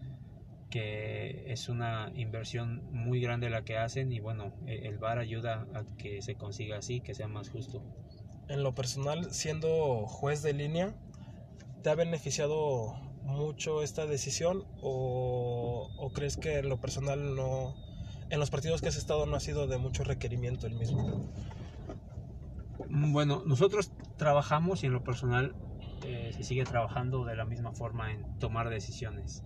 que 0.69 1.51
es 1.51 1.69
una 1.69 2.11
inversión 2.15 2.83
muy 2.91 3.21
grande 3.21 3.49
la 3.49 3.63
que 3.63 3.77
hacen 3.77 4.11
y 4.11 4.19
bueno, 4.19 4.53
e, 4.65 4.87
el 4.87 4.97
VAR 4.97 5.19
ayuda 5.19 5.65
a 5.73 5.85
que 5.97 6.21
se 6.21 6.35
consiga 6.35 6.77
así, 6.77 7.01
que 7.01 7.13
sea 7.13 7.27
más 7.27 7.49
justo. 7.49 7.81
En 8.47 8.63
lo 8.63 8.75
personal, 8.75 9.31
siendo 9.31 10.05
juez 10.07 10.41
de 10.43 10.53
línea, 10.53 10.93
¿te 11.81 11.89
ha 11.89 11.95
beneficiado 11.95 13.04
mucho 13.25 13.81
esta 13.81 14.05
decisión 14.05 14.63
o, 14.81 16.11
crees 16.13 16.37
que 16.37 16.59
en 16.59 16.69
lo 16.69 16.79
personal 16.79 17.35
no, 17.35 17.75
en 18.29 18.39
los 18.39 18.49
partidos 18.51 18.81
que 18.81 18.87
has 18.87 18.95
estado 18.95 19.25
no 19.25 19.35
ha 19.35 19.39
sido 19.39 19.67
de 19.67 19.77
mucho 19.77 20.03
requerimiento 20.03 20.67
el 20.67 20.75
mismo? 20.75 21.29
Bueno, 22.89 23.43
nosotros 23.45 23.91
trabajamos 24.17 24.83
y 24.83 24.85
en 24.85 24.93
lo 24.93 25.03
personal 25.03 25.55
eh, 26.05 26.31
se 26.35 26.43
sigue 26.43 26.63
trabajando 26.63 27.25
de 27.25 27.35
la 27.35 27.45
misma 27.45 27.73
forma 27.73 28.13
en 28.13 28.37
tomar 28.37 28.69
decisiones. 28.69 29.43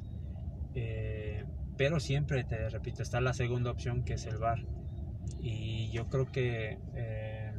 Eh, 0.75 1.45
pero 1.77 2.00
siempre, 2.00 2.43
te 2.43 2.69
repito, 2.69 3.01
está 3.01 3.21
la 3.21 3.33
segunda 3.33 3.71
opción 3.71 4.03
que 4.03 4.15
es 4.15 4.25
el 4.25 4.38
VAR. 4.38 4.59
Y 5.39 5.89
yo 5.91 6.09
creo 6.09 6.29
que 6.31 6.77
eh, 6.95 7.53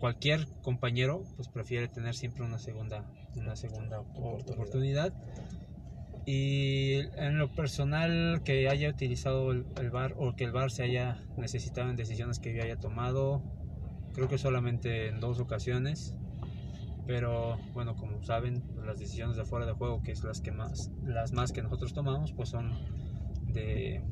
cualquier 0.00 0.48
compañero 0.62 1.22
pues 1.36 1.48
prefiere 1.48 1.86
tener 1.86 2.14
siempre 2.14 2.44
una 2.44 2.58
segunda 2.58 3.04
una 3.36 3.56
segunda 3.56 4.00
oportunidad. 4.00 5.12
y 6.26 7.00
en 7.16 7.38
lo 7.38 7.48
personal 7.48 8.42
que 8.44 8.68
haya 8.68 8.90
utilizado 8.90 9.52
el, 9.52 9.90
bar 9.90 10.14
o 10.18 10.36
que 10.36 10.44
el 10.44 10.52
bar 10.52 10.70
se 10.70 10.82
haya 10.82 11.18
necesitado 11.36 11.90
en 11.90 11.96
decisiones 11.96 12.38
que 12.38 12.54
yo 12.54 12.62
haya 12.62 12.76
tomado 12.76 13.42
creo 14.12 14.28
que 14.28 14.38
solamente 14.38 15.08
en 15.08 15.20
dos 15.20 15.40
ocasiones. 15.40 16.14
Pero 17.06 17.58
bueno 17.72 17.96
como 17.96 18.22
saben 18.22 18.62
las 18.84 18.98
decisiones 18.98 19.36
de 19.36 19.44
fuera 19.44 19.66
de 19.66 19.72
juego 19.72 20.02
que 20.02 20.12
es 20.12 20.22
las 20.22 20.40
que 20.40 20.52
más 20.52 20.90
las 21.04 21.32
más 21.32 21.52
que 21.52 21.62
nosotros 21.62 21.92
tomamos 21.94 22.32
pues 22.32 22.50
son 22.50 22.70
de 23.48 24.02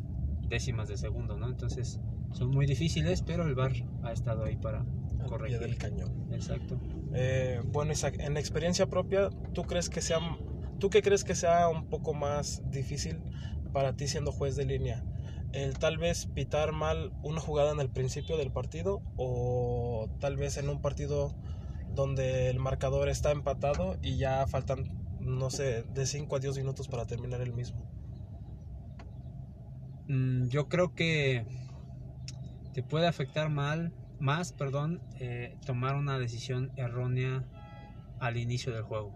décimas 0.48 0.88
de 0.88 0.96
segundo 0.96 1.36
no 1.36 1.48
entonces 1.48 2.00
son 2.32 2.50
muy 2.50 2.66
difíciles 2.66 3.22
pero 3.22 3.46
el 3.46 3.54
bar 3.54 3.72
ha 4.02 4.12
estado 4.12 4.44
ahí 4.44 4.56
para 4.56 4.84
corregir 5.26 5.58
del 5.58 5.76
cañón. 5.76 6.28
Exacto. 6.32 6.80
Eh, 7.14 7.60
bueno, 7.64 7.92
en 8.18 8.36
experiencia 8.36 8.86
propia, 8.86 9.30
¿tú 9.52 9.64
crees 9.64 9.88
que 9.88 10.00
sea, 10.00 10.18
tú 10.78 10.90
qué 10.90 11.02
crees 11.02 11.24
que 11.24 11.34
sea 11.34 11.68
un 11.68 11.86
poco 11.88 12.14
más 12.14 12.62
difícil 12.70 13.20
para 13.72 13.94
ti 13.96 14.08
siendo 14.08 14.32
juez 14.32 14.56
de 14.56 14.64
línea? 14.64 15.04
El 15.52 15.78
tal 15.78 15.96
vez 15.96 16.26
pitar 16.26 16.72
mal 16.72 17.12
una 17.22 17.40
jugada 17.40 17.72
en 17.72 17.80
el 17.80 17.88
principio 17.88 18.36
del 18.36 18.52
partido 18.52 19.00
o 19.16 20.08
tal 20.20 20.36
vez 20.36 20.58
en 20.58 20.68
un 20.68 20.82
partido 20.82 21.34
donde 21.94 22.50
el 22.50 22.58
marcador 22.58 23.08
está 23.08 23.30
empatado 23.30 23.96
y 24.02 24.18
ya 24.18 24.46
faltan, 24.46 24.84
no 25.20 25.50
sé, 25.50 25.84
de 25.94 26.06
5 26.06 26.36
a 26.36 26.38
10 26.38 26.58
minutos 26.58 26.86
para 26.86 27.06
terminar 27.06 27.40
el 27.40 27.54
mismo. 27.54 27.88
Mm, 30.08 30.48
yo 30.48 30.68
creo 30.68 30.94
que 30.94 31.44
te 32.72 32.82
puede 32.82 33.06
afectar 33.06 33.50
mal, 33.50 33.92
más, 34.18 34.52
perdón, 34.52 35.00
eh, 35.20 35.56
tomar 35.64 35.96
una 35.96 36.18
decisión 36.18 36.72
errónea 36.76 37.44
al 38.18 38.36
inicio 38.36 38.72
del 38.72 38.82
juego. 38.82 39.12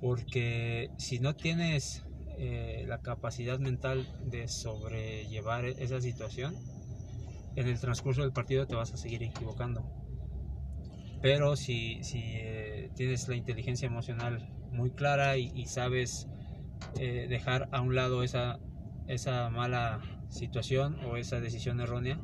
Porque 0.00 0.90
si 0.96 1.18
no 1.18 1.34
tienes 1.34 2.04
eh, 2.36 2.84
la 2.86 2.98
capacidad 2.98 3.58
mental 3.58 4.06
de 4.24 4.48
sobrellevar 4.48 5.64
esa 5.64 6.00
situación, 6.00 6.56
en 7.56 7.66
el 7.66 7.80
transcurso 7.80 8.22
del 8.22 8.32
partido 8.32 8.66
te 8.66 8.76
vas 8.76 8.92
a 8.92 8.96
seguir 8.96 9.22
equivocando. 9.22 9.82
Pero 11.20 11.56
si, 11.56 12.04
si 12.04 12.20
eh, 12.22 12.90
tienes 12.94 13.26
la 13.28 13.34
inteligencia 13.34 13.86
emocional 13.86 14.48
muy 14.70 14.90
clara 14.90 15.36
y, 15.36 15.66
sabes 15.66 16.28
dejar 16.94 17.68
a 17.70 17.80
un 17.80 17.94
lado 17.94 18.22
esa, 18.22 18.58
esa 19.08 19.50
mala 19.50 20.00
situación 20.28 20.96
o 21.04 21.16
esa 21.16 21.40
decisión 21.40 21.80
errónea, 21.80 22.20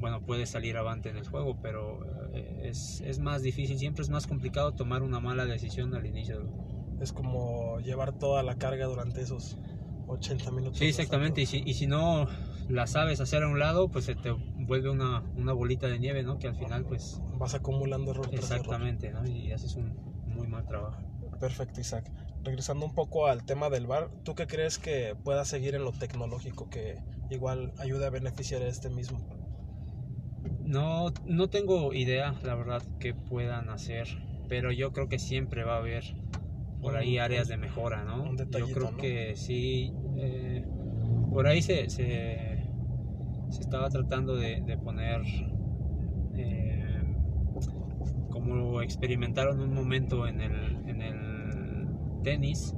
bueno, 0.00 0.22
puedes 0.22 0.50
salir 0.50 0.76
avante 0.76 1.10
en 1.10 1.16
el 1.16 1.28
juego, 1.28 1.60
pero 1.60 2.00
es, 2.62 3.00
es, 3.02 3.20
más 3.20 3.42
difícil, 3.42 3.78
siempre 3.78 4.02
es 4.02 4.10
más 4.10 4.26
complicado 4.26 4.72
tomar 4.72 5.02
una 5.02 5.20
mala 5.20 5.44
decisión 5.44 5.94
al 5.94 6.06
inicio 6.06 6.48
es 7.00 7.12
como 7.12 7.80
llevar 7.80 8.12
toda 8.12 8.42
la 8.42 8.56
carga 8.56 8.86
durante 8.86 9.22
esos 9.22 9.56
80 10.06 10.50
minutos. 10.50 10.78
Sí, 10.78 10.86
exactamente. 10.86 11.40
Y 11.40 11.46
si, 11.46 11.62
y 11.64 11.74
si 11.74 11.86
no 11.86 12.26
la 12.68 12.86
sabes 12.86 13.20
hacer 13.20 13.42
a 13.42 13.48
un 13.48 13.58
lado, 13.58 13.88
pues 13.88 14.04
se 14.04 14.14
te 14.14 14.30
vuelve 14.30 14.90
una, 14.90 15.20
una 15.36 15.52
bolita 15.52 15.88
de 15.88 15.98
nieve, 15.98 16.22
¿no? 16.22 16.38
Que 16.38 16.48
al 16.48 16.56
final, 16.56 16.84
pues... 16.84 17.20
Vas 17.38 17.54
acumulando 17.54 18.10
errores. 18.10 18.34
Exactamente, 18.34 19.10
¿no? 19.10 19.26
Y 19.26 19.52
haces 19.52 19.76
un 19.76 19.96
muy 20.26 20.46
mal 20.46 20.66
trabajo. 20.66 21.00
Perfecto, 21.40 21.80
Isaac. 21.80 22.12
Regresando 22.42 22.84
un 22.84 22.94
poco 22.94 23.26
al 23.26 23.44
tema 23.44 23.70
del 23.70 23.86
bar, 23.86 24.10
¿tú 24.24 24.34
qué 24.34 24.46
crees 24.46 24.78
que 24.78 25.16
pueda 25.24 25.44
seguir 25.44 25.74
en 25.74 25.84
lo 25.84 25.92
tecnológico 25.92 26.68
que 26.68 27.02
igual 27.30 27.72
ayude 27.78 28.06
a 28.06 28.10
beneficiar 28.10 28.62
a 28.62 28.66
este 28.66 28.90
mismo? 28.90 29.20
No, 30.70 31.12
no 31.26 31.48
tengo 31.48 31.92
idea, 31.92 32.32
la 32.44 32.54
verdad, 32.54 32.80
que 33.00 33.12
puedan 33.12 33.70
hacer, 33.70 34.06
pero 34.48 34.70
yo 34.70 34.92
creo 34.92 35.08
que 35.08 35.18
siempre 35.18 35.64
va 35.64 35.74
a 35.74 35.78
haber 35.78 36.04
por 36.80 36.96
ahí 36.96 37.18
áreas 37.18 37.48
de 37.48 37.56
mejora, 37.56 38.04
¿no? 38.04 38.36
Yo 38.36 38.68
creo 38.68 38.96
que 38.96 39.34
sí, 39.34 39.92
eh, 40.16 40.64
por 41.32 41.48
ahí 41.48 41.60
se, 41.60 41.90
se, 41.90 42.68
estaba 43.58 43.90
tratando 43.90 44.36
de, 44.36 44.78
poner, 44.80 45.22
eh, 46.36 47.02
como 48.30 48.80
experimentaron 48.80 49.58
un 49.60 49.74
momento 49.74 50.28
en 50.28 50.40
el, 50.40 50.88
en 50.88 51.02
el 51.02 51.88
tenis, 52.22 52.76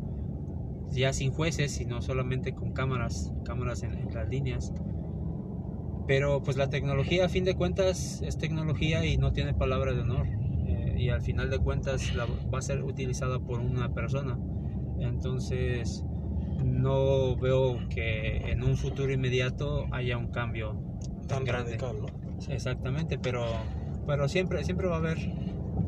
ya 0.89 1.13
sin 1.13 1.31
jueces, 1.31 1.73
sino 1.73 2.01
solamente 2.01 2.55
con 2.55 2.73
cámaras, 2.73 3.35
cámaras 3.45 3.83
en, 3.83 3.93
en 3.93 4.15
las 4.15 4.31
líneas. 4.31 4.73
Pero 6.07 6.43
pues 6.43 6.57
la 6.57 6.69
tecnología 6.69 7.27
a 7.27 7.29
fin 7.29 7.45
de 7.45 7.55
cuentas 7.55 8.23
es 8.23 8.37
tecnología 8.37 9.05
y 9.05 9.17
no 9.17 9.33
tiene 9.33 9.55
palabra 9.55 9.93
de 9.93 10.01
honor 10.01 10.27
y 10.97 11.09
al 11.09 11.21
final 11.21 11.51
de 11.51 11.59
cuentas 11.59 12.13
va 12.17 12.59
a 12.59 12.63
ser 12.63 12.83
utilizada 12.83 13.39
por 13.39 13.61
una 13.61 13.89
persona. 13.89 14.39
Entonces 15.01 16.05
no 16.59 17.37
veo 17.37 17.81
que 17.89 18.51
en 18.51 18.63
un 18.63 18.77
futuro 18.77 19.13
inmediato 19.13 19.89
haya 19.93 20.17
un 20.17 20.29
cambio 20.29 20.77
tan, 21.27 21.45
grande. 21.45 21.79
Exactamente, 22.49 23.19
pero, 23.19 23.67
pero 24.07 24.29
siempre, 24.29 24.65
siempre 24.65 24.89
va 24.89 24.97
a 24.97 24.99
haber 24.99 25.19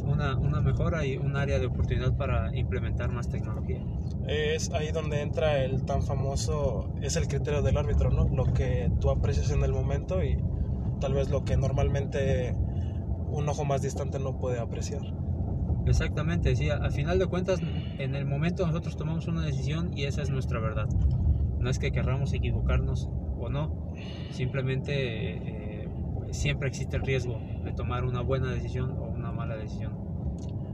una, 0.04 0.36
una, 0.38 0.60
mejora 0.60 1.04
y 1.04 1.16
un 1.16 1.36
área 1.36 1.58
de 1.58 1.66
oportunidad 1.66 2.14
para 2.16 2.54
implementar 2.56 3.10
más 3.10 3.28
tecnología. 3.28 3.80
Es 4.26 4.70
ahí 4.72 4.90
donde 4.90 5.20
entra 5.20 5.62
el 5.64 5.84
tan 5.84 6.02
famoso, 6.02 6.90
es 7.02 7.16
el 7.16 7.28
criterio 7.28 7.62
del 7.62 7.76
árbitro, 7.76 8.10
¿no? 8.10 8.24
Lo 8.28 8.52
que 8.52 8.90
tú 9.00 9.10
aprecias 9.10 9.50
en 9.50 9.62
el 9.64 9.72
momento 9.72 10.24
y 10.24 10.38
tal 11.00 11.12
vez 11.12 11.28
lo 11.28 11.44
que 11.44 11.56
normalmente 11.56 12.54
un 13.28 13.48
ojo 13.48 13.64
más 13.64 13.82
distante 13.82 14.18
no 14.18 14.38
puede 14.38 14.58
apreciar. 14.58 15.02
Exactamente, 15.86 16.56
sí, 16.56 16.70
al 16.70 16.92
final 16.92 17.18
de 17.18 17.26
cuentas, 17.26 17.60
en 17.98 18.14
el 18.14 18.24
momento 18.24 18.66
nosotros 18.66 18.96
tomamos 18.96 19.26
una 19.26 19.44
decisión 19.44 19.90
y 19.96 20.04
esa 20.04 20.22
es 20.22 20.30
nuestra 20.30 20.58
verdad. 20.58 20.88
No 21.58 21.68
es 21.68 21.78
que 21.78 21.92
querramos 21.92 22.32
equivocarnos 22.32 23.10
o 23.38 23.50
no, 23.50 23.92
simplemente 24.30 24.94
eh, 24.94 25.88
siempre 26.30 26.68
existe 26.68 26.96
el 26.96 27.02
riesgo 27.02 27.38
de 27.64 27.72
tomar 27.72 28.04
una 28.04 28.22
buena 28.22 28.50
decisión 28.50 28.92
o 28.92 29.04
una 29.04 29.32
mala 29.32 29.56
decisión. 29.56 29.92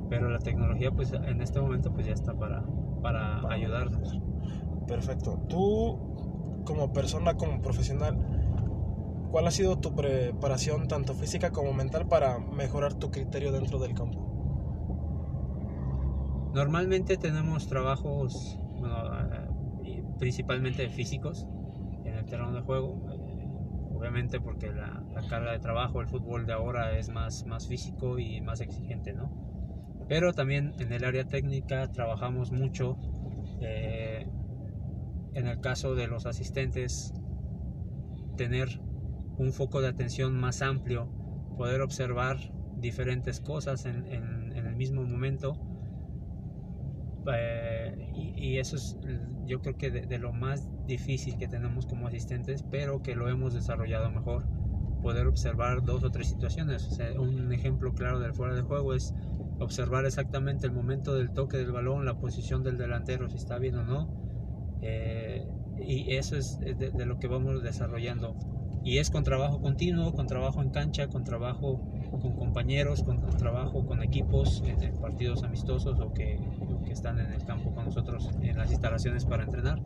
Pero 0.09 0.29
la 0.29 0.39
tecnología, 0.39 0.91
pues 0.91 1.13
en 1.13 1.41
este 1.41 1.61
momento, 1.61 1.93
pues 1.93 2.07
ya 2.07 2.13
está 2.13 2.35
para, 2.35 2.65
para 3.01 3.41
ayudarnos. 3.51 4.21
Perfecto. 4.87 5.41
Tú, 5.49 6.63
como 6.65 6.93
persona, 6.93 7.35
como 7.35 7.61
profesional, 7.61 8.17
¿Cuál 9.31 9.47
ha 9.47 9.53
sido 9.53 9.79
tu 9.79 9.95
preparación 9.95 10.89
tanto 10.89 11.15
física 11.15 11.53
como 11.53 11.73
mental 11.73 12.09
para 12.09 12.41
mejorar 12.41 12.95
tu 12.95 13.13
criterio 13.13 13.53
dentro 13.53 13.79
del 13.79 13.95
campo? 13.95 14.27
Normalmente 16.53 17.17
tenemos 17.17 17.69
trabajos, 17.69 18.59
eh, 19.85 20.03
principalmente 20.19 20.89
físicos 20.89 21.47
en 22.05 22.17
el 22.17 22.27
terreno 22.27 22.53
de 22.53 22.63
juego. 22.63 23.01
Eh, 23.13 23.49
obviamente 23.95 24.41
porque 24.41 24.73
la, 24.73 25.01
carga 25.29 25.53
de 25.53 25.61
trabajo, 25.61 26.01
el 26.01 26.09
fútbol 26.09 26.45
de 26.45 26.55
ahora 26.55 26.99
es 26.99 27.09
más, 27.09 27.47
más 27.47 27.69
físico 27.69 28.19
y 28.19 28.41
más 28.41 28.61
exigente, 28.61 29.13
¿no? 29.13 29.31
Pero 30.11 30.33
también 30.33 30.75
en 30.81 30.93
el 30.93 31.05
área 31.05 31.25
técnica 31.25 31.87
trabajamos 31.93 32.51
mucho. 32.51 32.97
Eh, 33.61 34.27
en 35.35 35.47
el 35.47 35.61
caso 35.61 35.95
de 35.95 36.09
los 36.09 36.27
asistentes, 36.27 37.15
tener 38.37 38.81
un 39.39 39.53
foco 39.53 39.81
de 39.81 39.87
atención 39.87 40.35
más 40.35 40.63
amplio, 40.63 41.07
poder 41.57 41.81
observar 41.81 42.39
diferentes 42.77 43.41
cosas 43.41 43.87
en, 43.87 44.05
el 44.53 44.75
mismo 44.75 45.05
momento. 45.05 45.57
Eh, 47.33 48.11
y, 48.37 48.59
eso 48.59 48.75
es 48.75 48.99
yo 49.47 49.61
creo 49.61 49.77
que 49.77 49.93
de, 49.93 50.19
lo 50.19 50.33
más 50.33 50.69
difícil 50.89 51.39
que 51.39 51.47
tenemos 51.47 51.87
como 51.87 52.09
asistentes, 52.09 52.65
pero 52.69 53.01
que 53.01 53.15
lo 53.15 53.29
hemos 53.29 53.55
desarrollado 53.55 54.11
mejor. 54.11 54.45
Poder 55.03 55.29
observar 55.29 55.85
dos 55.85 56.03
o 56.03 56.11
tres 56.11 56.27
situaciones. 56.27 56.99
un 57.17 57.53
ejemplo 57.53 57.95
claro 57.95 58.19
del 58.19 58.35
fuera 58.35 58.57
de 58.57 58.63
juego 58.63 58.93
es 58.93 59.15
observar 59.61 60.07
exactamente 60.07 60.67
el 60.67 60.73
momento 60.73 61.15
del 61.15 61.31
toque 61.31 61.57
del 61.57 61.73
balón, 61.73 62.05
la 62.05 62.19
posición 62.19 62.63
del 62.63 62.79
delantero, 62.79 63.29
si 63.29 63.37
está 63.37 63.59
bien 63.59 63.77
o 63.77 63.85
no. 63.85 64.09
Eh, 64.83 65.47
y 65.79 66.15
eso 66.15 66.37
es 66.37 66.59
de, 66.59 67.07
lo 67.07 67.19
que 67.19 67.27
vamos 67.27 67.63
desarrollando 67.63 68.37
y 68.83 68.99
es 68.99 69.11
con 69.11 69.25
trabajo 69.25 69.61
continuo, 69.61 70.13
con 70.13 70.27
trabajo 70.27 70.63
en 70.63 70.71
cancha, 70.71 71.09
con 71.09 71.25
trabajo 71.25 71.81
con 72.11 72.35
compañeros, 72.35 73.03
con, 73.03 73.21
trabajo 73.37 73.87
con 73.87 74.03
equipos 74.03 74.63
en, 74.65 74.95
partidos 74.99 75.43
amistosos 75.43 76.01
o 76.01 76.13
que, 76.13 76.39
que, 76.85 76.93
están 76.93 77.19
en 77.19 77.33
el 77.33 77.45
campo 77.45 77.75
con 77.75 77.87
nosotros 77.87 78.31
en 78.43 78.57
las 78.57 78.71
instalaciones 78.71 79.25
para 79.27 79.45
entrenar. 79.45 79.83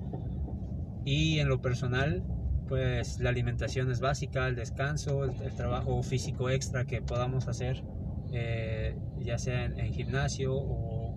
Y 1.04 1.38
en 1.38 1.48
lo 1.48 1.60
personal, 1.60 2.24
pues 2.68 3.20
la 3.20 3.30
alimentación 3.30 3.90
es 3.90 4.00
básica, 4.00 4.48
el 4.48 4.56
descanso, 4.56 5.24
el, 5.24 5.54
trabajo 5.54 6.02
físico 6.02 6.48
extra 6.48 6.84
que 6.84 7.02
podamos 7.02 7.48
hacer, 7.48 7.82
eh, 8.34 8.96
ya 9.20 9.38
sea 9.38 9.64
en, 9.64 9.92
gimnasio 9.92 10.54
o, 10.54 11.16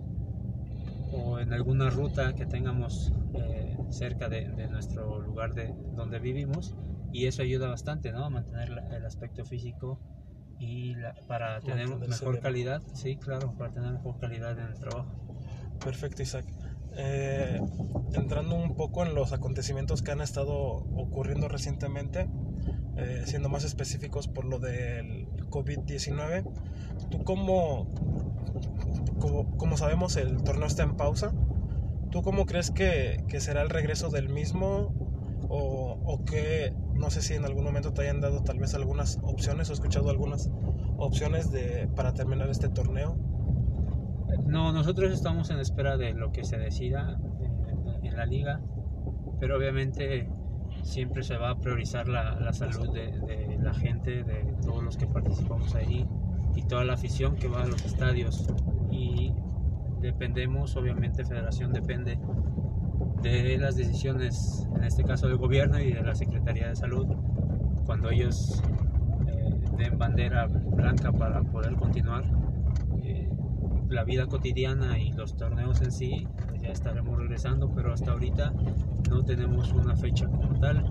o, 1.12 1.38
en 1.40 1.52
alguna 1.52 1.90
ruta 1.90 2.34
que 2.34 2.46
tengamos 2.46 3.12
eh, 3.34 3.76
cerca 3.90 4.28
de, 4.28 4.48
de 4.48 4.68
nuestro 4.68 5.20
lugar 5.20 5.54
de 5.54 5.74
donde 5.94 6.18
vivimos 6.20 6.76
y 7.12 7.26
eso 7.26 7.42
ayuda 7.42 7.68
bastante, 7.68 8.12
¿no? 8.12 8.24
A 8.24 8.30
mantener 8.30 8.84
el 8.90 9.04
aspecto 9.04 9.44
físico 9.44 9.98
y 10.58 10.94
para 11.26 11.60
tener 11.60 11.88
mejor 11.88 12.40
calidad, 12.40 12.82
sí, 12.92 13.16
claro, 13.16 13.52
para 13.56 13.72
tener 13.72 13.92
mejor 13.92 14.18
calidad 14.18 14.58
en 14.58 14.66
el 14.66 14.74
trabajo. 14.78 15.08
Perfecto, 15.82 16.22
Isaac. 16.22 16.44
Eh, 16.96 17.60
entrando 18.12 18.56
un 18.56 18.74
poco 18.74 19.04
en 19.04 19.14
los 19.14 19.32
acontecimientos 19.32 20.02
que 20.02 20.10
han 20.10 20.20
estado 20.20 20.52
ocurriendo 20.56 21.48
recientemente, 21.48 22.28
eh, 22.96 23.22
siendo 23.26 23.48
más 23.48 23.64
específicos 23.64 24.26
por 24.26 24.44
lo 24.44 24.58
del 24.58 25.28
COVID-19, 25.48 26.44
¿tú 27.10 27.24
como, 27.24 27.88
como, 29.56 29.76
sabemos 29.76 30.16
el 30.16 30.42
torneo 30.42 30.66
está 30.66 30.82
en 30.82 30.96
pausa? 30.96 31.32
¿Tú 32.10 32.22
cómo 32.22 32.46
crees 32.46 32.70
que, 32.70 33.24
que 33.28 33.40
será 33.40 33.62
el 33.62 33.70
regreso 33.70 34.08
del 34.08 34.28
mismo 34.28 34.92
o, 35.48 35.98
o 36.04 36.24
que 36.24 36.72
no 36.94 37.10
sé 37.10 37.22
si 37.22 37.34
en 37.34 37.44
algún 37.44 37.64
momento 37.64 37.92
te 37.92 38.02
hayan 38.02 38.20
dado 38.20 38.42
tal 38.42 38.58
vez 38.58 38.74
algunas 38.74 39.18
opciones 39.22 39.70
o 39.70 39.72
escuchado 39.72 40.10
algunas 40.10 40.50
opciones 40.96 41.50
de, 41.50 41.88
para 41.94 42.12
terminar 42.12 42.48
este 42.50 42.68
torneo. 42.68 43.16
No, 44.46 44.72
nosotros 44.72 45.12
estamos 45.12 45.50
en 45.50 45.58
espera 45.58 45.96
de 45.96 46.12
lo 46.12 46.32
que 46.32 46.44
se 46.44 46.58
decida 46.58 47.18
en, 48.02 48.16
la 48.16 48.26
liga. 48.26 48.60
pero 49.38 49.56
obviamente 49.56 50.28
siempre 50.88 51.22
se 51.22 51.36
va 51.36 51.50
a 51.50 51.58
priorizar 51.58 52.08
la, 52.08 52.40
la 52.40 52.52
salud 52.52 52.90
de, 52.92 53.58
la 53.60 53.74
gente, 53.74 54.24
de 54.24 54.54
todos 54.62 54.82
los 54.82 54.96
que 54.96 55.06
participamos 55.06 55.74
ahí 55.74 56.06
y 56.56 56.62
toda 56.62 56.84
la 56.84 56.94
afición 56.94 57.36
que 57.36 57.46
va 57.46 57.62
a 57.62 57.66
los 57.66 57.84
estadios. 57.84 58.46
Y 58.90 59.34
dependemos, 60.00 60.76
obviamente 60.76 61.24
Federación 61.24 61.72
depende 61.72 62.18
de 63.22 63.58
las 63.58 63.76
decisiones, 63.76 64.66
en 64.76 64.84
este 64.84 65.04
caso 65.04 65.28
del 65.28 65.36
gobierno 65.36 65.78
y 65.78 65.92
de 65.92 66.02
la 66.02 66.14
Secretaría 66.14 66.68
de 66.68 66.76
Salud, 66.76 67.06
cuando 67.84 68.10
ellos 68.10 68.62
eh, 69.26 69.60
den 69.76 69.98
bandera 69.98 70.46
blanca 70.46 71.12
para 71.12 71.42
poder 71.42 71.74
continuar 71.74 72.24
eh, 73.02 73.28
la 73.88 74.04
vida 74.04 74.26
cotidiana 74.26 74.98
y 74.98 75.12
los 75.12 75.36
torneos 75.36 75.82
en 75.82 75.92
sí, 75.92 76.26
ya 76.68 76.72
estaremos 76.72 77.18
regresando, 77.18 77.72
pero 77.74 77.94
hasta 77.94 78.12
ahorita 78.12 78.52
no 79.08 79.24
tenemos 79.24 79.72
una 79.72 79.96
fecha 79.96 80.26
como 80.28 80.58
tal. 80.60 80.84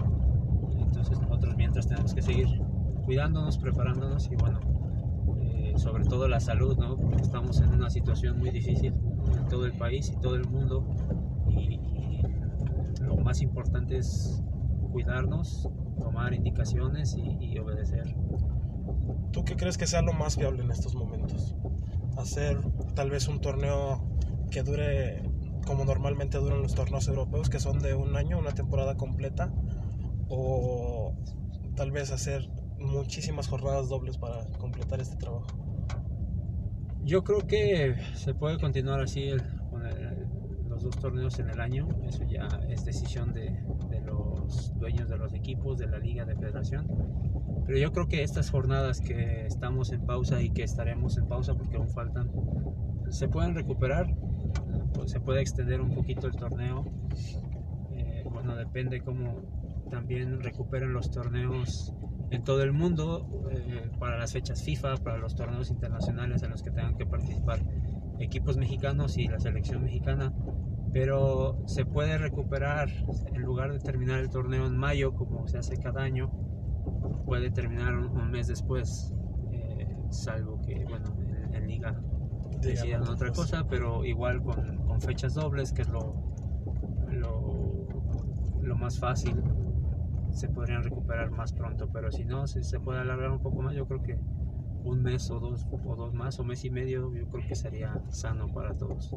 Entonces 0.80 1.20
nosotros 1.22 1.56
mientras 1.56 1.88
tenemos 1.88 2.16
que 2.16 2.22
seguir 2.24 2.48
cuidándonos, 3.06 3.60
preparándonos 3.60 4.30
y 4.32 4.36
bueno, 4.38 4.60
eh, 5.40 5.74
sobre 5.78 6.04
todo 6.06 6.28
la 6.28 6.40
salud, 6.40 6.76
¿no? 6.78 6.98
Porque 6.98 7.22
estamos 7.22 7.62
en 7.62 7.70
una 7.70 7.92
situación 7.92 8.40
muy 8.40 8.50
difícil 8.50 8.92
en 9.38 9.48
todo 9.50 9.66
el 9.66 9.74
país 9.74 10.10
y 10.10 10.20
todo 10.20 10.36
el 10.36 10.48
mundo 10.50 10.84
y, 11.48 11.76
y 11.76 12.22
lo 13.02 13.16
más 13.18 13.42
importante 13.44 13.98
es 13.98 14.42
cuidarnos, 14.92 15.70
tomar 16.00 16.34
indicaciones 16.34 17.16
y, 17.16 17.38
y 17.40 17.60
obedecer. 17.60 18.16
¿Tú 19.32 19.46
qué 19.46 19.56
crees 19.56 19.78
que 19.78 19.86
sea 19.86 20.02
lo 20.02 20.14
más 20.14 20.38
viable 20.38 20.64
en 20.64 20.72
estos 20.72 20.96
momentos? 20.96 21.56
Hacer 22.18 22.60
tal 22.96 23.12
vez 23.12 23.28
un 23.28 23.40
torneo 23.42 24.02
que 24.50 24.64
dure 24.64 25.27
como 25.68 25.84
normalmente 25.84 26.38
duran 26.38 26.62
los 26.62 26.74
torneos 26.74 27.08
europeos, 27.10 27.50
que 27.50 27.60
son 27.60 27.80
de 27.80 27.94
un 27.94 28.16
año, 28.16 28.40
una 28.40 28.54
temporada 28.54 28.96
completa, 28.96 29.52
o 30.30 31.14
tal 31.76 31.92
vez 31.92 32.12
hacer 32.12 32.50
muchísimas 32.80 33.48
jornadas 33.48 33.90
dobles 33.90 34.18
para 34.18 34.46
completar 34.58 35.02
este 35.02 35.18
trabajo. 35.18 35.48
Yo 37.04 37.24
creo 37.24 37.40
que 37.40 37.96
se 38.16 38.34
puede 38.34 38.58
continuar 38.60 39.02
así 39.02 39.30
con 39.70 39.84
los 40.70 40.84
dos 40.84 40.98
torneos 40.98 41.38
en 41.40 41.50
el 41.50 41.60
año, 41.60 41.88
eso 42.08 42.24
ya 42.24 42.48
es 42.70 42.86
decisión 42.86 43.34
de, 43.34 43.64
los 44.06 44.74
dueños 44.78 45.10
de 45.10 45.18
los 45.18 45.34
equipos, 45.34 45.78
de 45.78 45.88
la 45.88 45.98
liga, 46.00 46.26
de 46.26 46.36
federación. 46.36 46.88
Pero 47.66 47.78
yo 47.78 47.92
creo 47.92 48.08
que 48.08 48.24
estas 48.24 48.50
jornadas 48.50 49.02
que 49.02 49.46
estamos 49.46 49.92
en 49.92 50.06
pausa 50.06 50.42
y 50.42 50.50
que 50.50 50.64
estaremos 50.64 51.18
en 51.18 51.28
pausa 51.28 51.54
porque 51.56 51.76
aún 51.76 51.90
faltan, 51.90 52.32
se 53.10 53.28
pueden 53.28 53.56
recuperar, 53.56 54.14
se 55.06 55.20
puede 55.20 55.42
extender 55.42 55.82
un 55.82 55.94
poquito 55.94 56.28
el 56.28 56.36
torneo. 56.36 56.86
Eh, 57.92 58.24
bueno, 58.32 58.56
depende 58.56 59.02
cómo 59.02 59.42
también 59.90 60.42
recuperen 60.42 60.94
los 60.94 61.12
torneos 61.12 61.94
en 62.30 62.44
todo 62.44 62.62
el 62.64 62.74
mundo 62.74 63.28
eh, 63.52 63.90
para 64.00 64.18
las 64.18 64.34
fechas 64.34 64.62
FIFA, 64.64 64.98
para 64.98 65.18
los 65.18 65.36
torneos 65.36 65.70
internacionales 65.70 66.44
en 66.44 66.52
los 66.52 66.62
que 66.62 66.72
tengan 66.72 66.96
que 66.96 67.06
participar 67.06 67.60
equipos 68.20 68.58
mexicanos 68.58 69.18
y 69.18 69.28
la 69.28 69.40
selección 69.40 69.84
mexicana. 69.84 70.34
Pero 70.94 71.62
se 71.68 71.86
puede 71.86 72.18
recuperar 72.18 72.90
en 73.34 73.42
lugar 73.42 73.72
de 73.72 73.80
terminar 73.80 74.20
el 74.20 74.30
torneo 74.30 74.66
en 74.66 74.76
mayo, 74.76 75.14
como 75.14 75.48
se 75.48 75.58
hace 75.58 75.78
cada 75.78 76.02
año, 76.02 76.32
puede 77.26 77.52
terminar 77.52 77.96
un, 77.96 78.08
un 78.08 78.32
mes 78.32 78.48
después, 78.48 79.14
eh, 79.52 79.86
salvo 80.10 80.62
que, 80.62 80.86
bueno, 80.86 81.14
en, 81.20 81.56
en 81.56 81.68
liga 81.68 82.02
decidan 82.62 83.08
otra 83.08 83.32
cosa, 83.32 83.66
pero 83.68 84.06
igual 84.06 84.42
con, 84.42 84.77
con, 84.98 85.02
fechas 85.02 85.34
dobles, 85.34 85.72
que 85.74 85.84
es 85.84 85.90
lo, 85.90 86.16
lo, 87.10 87.88
lo, 88.62 88.76
más 88.76 89.00
fácil, 89.00 89.42
se 90.32 90.50
podrían 90.50 90.84
recuperar 90.84 91.32
más 91.32 91.54
pronto, 91.54 91.90
pero 91.92 92.12
si 92.12 92.26
no, 92.26 92.48
si 92.48 92.64
se 92.64 92.80
puede 92.80 93.00
alargar 93.00 93.32
un 93.32 93.42
poco 93.42 93.62
más, 93.62 93.76
yo 93.76 93.88
creo 93.88 94.04
que 94.04 94.20
un 94.84 95.02
mes 95.04 95.30
o 95.32 95.40
dos, 95.40 95.68
o 95.72 95.96
dos 95.96 96.14
más, 96.14 96.40
o 96.40 96.44
mes 96.44 96.64
y 96.66 96.70
medio, 96.70 97.14
yo 97.14 97.28
creo 97.30 97.48
que 97.48 97.56
sería 97.56 98.02
sano 98.10 98.48
para 98.54 98.74
todos. 98.74 99.14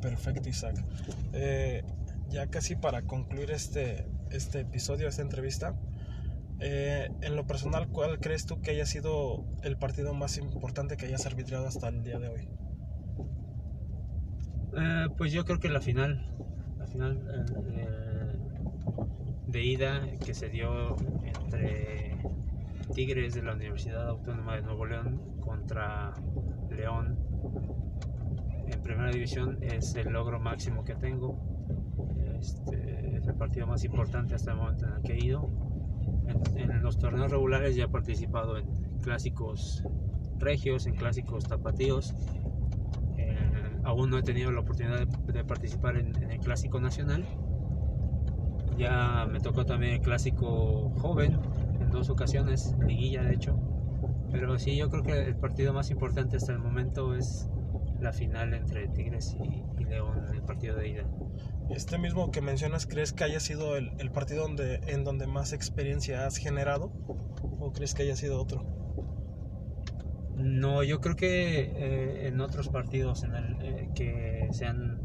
Perfecto, 0.00 0.48
Isaac. 0.48 0.84
Eh, 1.32 1.82
ya 2.28 2.46
casi 2.48 2.76
para 2.76 3.02
concluir 3.02 3.50
este, 3.50 4.06
este 4.30 4.60
episodio, 4.60 5.08
esta 5.08 5.22
entrevista, 5.22 5.74
eh, 6.60 7.10
en 7.20 7.36
lo 7.36 7.46
personal, 7.46 7.88
¿cuál 7.88 8.18
crees 8.18 8.46
tú 8.46 8.60
que 8.62 8.70
haya 8.70 8.86
sido 8.86 9.44
el 9.62 9.76
partido 9.76 10.14
más 10.14 10.38
importante 10.38 10.96
que 10.96 11.06
hayas 11.06 11.26
arbitrado 11.26 11.66
hasta 11.66 11.88
el 11.88 12.02
día 12.02 12.18
de 12.18 12.28
hoy? 12.28 12.48
Eh, 14.78 15.06
pues 15.16 15.32
yo 15.32 15.44
creo 15.44 15.58
que 15.58 15.70
la 15.70 15.80
final, 15.80 16.26
la 16.78 16.86
final 16.86 17.18
eh, 17.74 18.38
de 19.46 19.64
ida 19.64 20.02
que 20.24 20.34
se 20.34 20.50
dio 20.50 20.96
entre 21.22 22.18
Tigres 22.94 23.34
de 23.34 23.42
la 23.42 23.54
Universidad 23.54 24.06
Autónoma 24.08 24.56
de 24.56 24.62
Nuevo 24.62 24.84
León 24.84 25.20
contra 25.40 26.12
León 26.70 27.16
en 28.66 28.82
primera 28.82 29.10
división 29.10 29.58
es 29.62 29.94
el 29.94 30.12
logro 30.12 30.40
máximo 30.40 30.84
que 30.84 30.94
tengo. 30.94 31.40
Este, 32.38 33.16
es 33.16 33.26
el 33.26 33.34
partido 33.34 33.66
más 33.66 33.82
importante 33.84 34.34
hasta 34.34 34.50
el 34.50 34.58
momento 34.58 34.86
en 34.86 34.92
el 34.92 35.02
que 35.02 35.14
he 35.14 35.24
ido 35.24 35.48
en, 36.54 36.70
en, 36.70 36.82
los 36.82 36.98
torneos 36.98 37.30
regulares 37.30 37.76
ya 37.76 37.84
he 37.84 37.88
participado 37.88 38.58
en 38.58 38.66
clásicos 39.02 39.82
regios, 40.38 40.86
en 40.86 40.96
clásicos 40.96 41.44
tapatíos. 41.44 42.14
Aún 43.86 44.10
no 44.10 44.18
he 44.18 44.22
tenido 44.24 44.50
la 44.50 44.62
oportunidad 44.62 45.06
de, 45.06 45.44
participar 45.44 45.96
en, 45.96 46.12
el 46.28 46.40
clásico 46.40 46.80
nacional. 46.80 47.24
Ya 48.76 49.28
me 49.30 49.38
tocó 49.38 49.64
también 49.64 49.94
el 49.94 50.00
clásico 50.00 50.90
joven 50.98 51.38
en 51.80 51.90
dos 51.92 52.10
ocasiones, 52.10 52.74
liguilla 52.84 53.22
de 53.22 53.34
hecho. 53.34 53.56
Pero 54.32 54.58
sí, 54.58 54.76
yo 54.76 54.90
creo 54.90 55.04
que 55.04 55.22
el 55.26 55.36
partido 55.36 55.72
más 55.72 55.92
importante 55.92 56.36
hasta 56.36 56.50
el 56.50 56.58
momento 56.58 57.14
es 57.14 57.48
la 58.00 58.12
final 58.12 58.54
entre 58.54 58.88
Tigres 58.88 59.36
y, 59.40 59.84
León, 59.84 60.34
el 60.34 60.42
partido 60.42 60.74
de 60.74 60.88
ida. 60.88 61.04
Este 61.70 61.96
mismo 61.96 62.32
que 62.32 62.40
mencionas, 62.40 62.86
¿crees 62.86 63.12
que 63.12 63.22
haya 63.22 63.38
sido 63.38 63.76
el, 63.76 64.10
partido 64.10 64.48
en 64.48 65.04
donde 65.04 65.28
más 65.28 65.52
experiencia 65.52 66.26
has 66.26 66.38
generado? 66.38 66.92
¿O 67.60 67.72
crees 67.72 67.94
que 67.94 68.02
haya 68.02 68.16
sido 68.16 68.42
otro? 68.42 68.85
No, 70.36 70.82
yo 70.82 71.00
creo 71.00 71.16
que 71.16 71.60
eh, 71.60 72.28
en 72.28 72.40
otros 72.42 72.68
partidos 72.68 73.24
en 73.24 73.34
el, 73.34 73.56
eh, 73.62 73.88
que 73.94 74.48
se 74.52 74.66
han, 74.66 75.00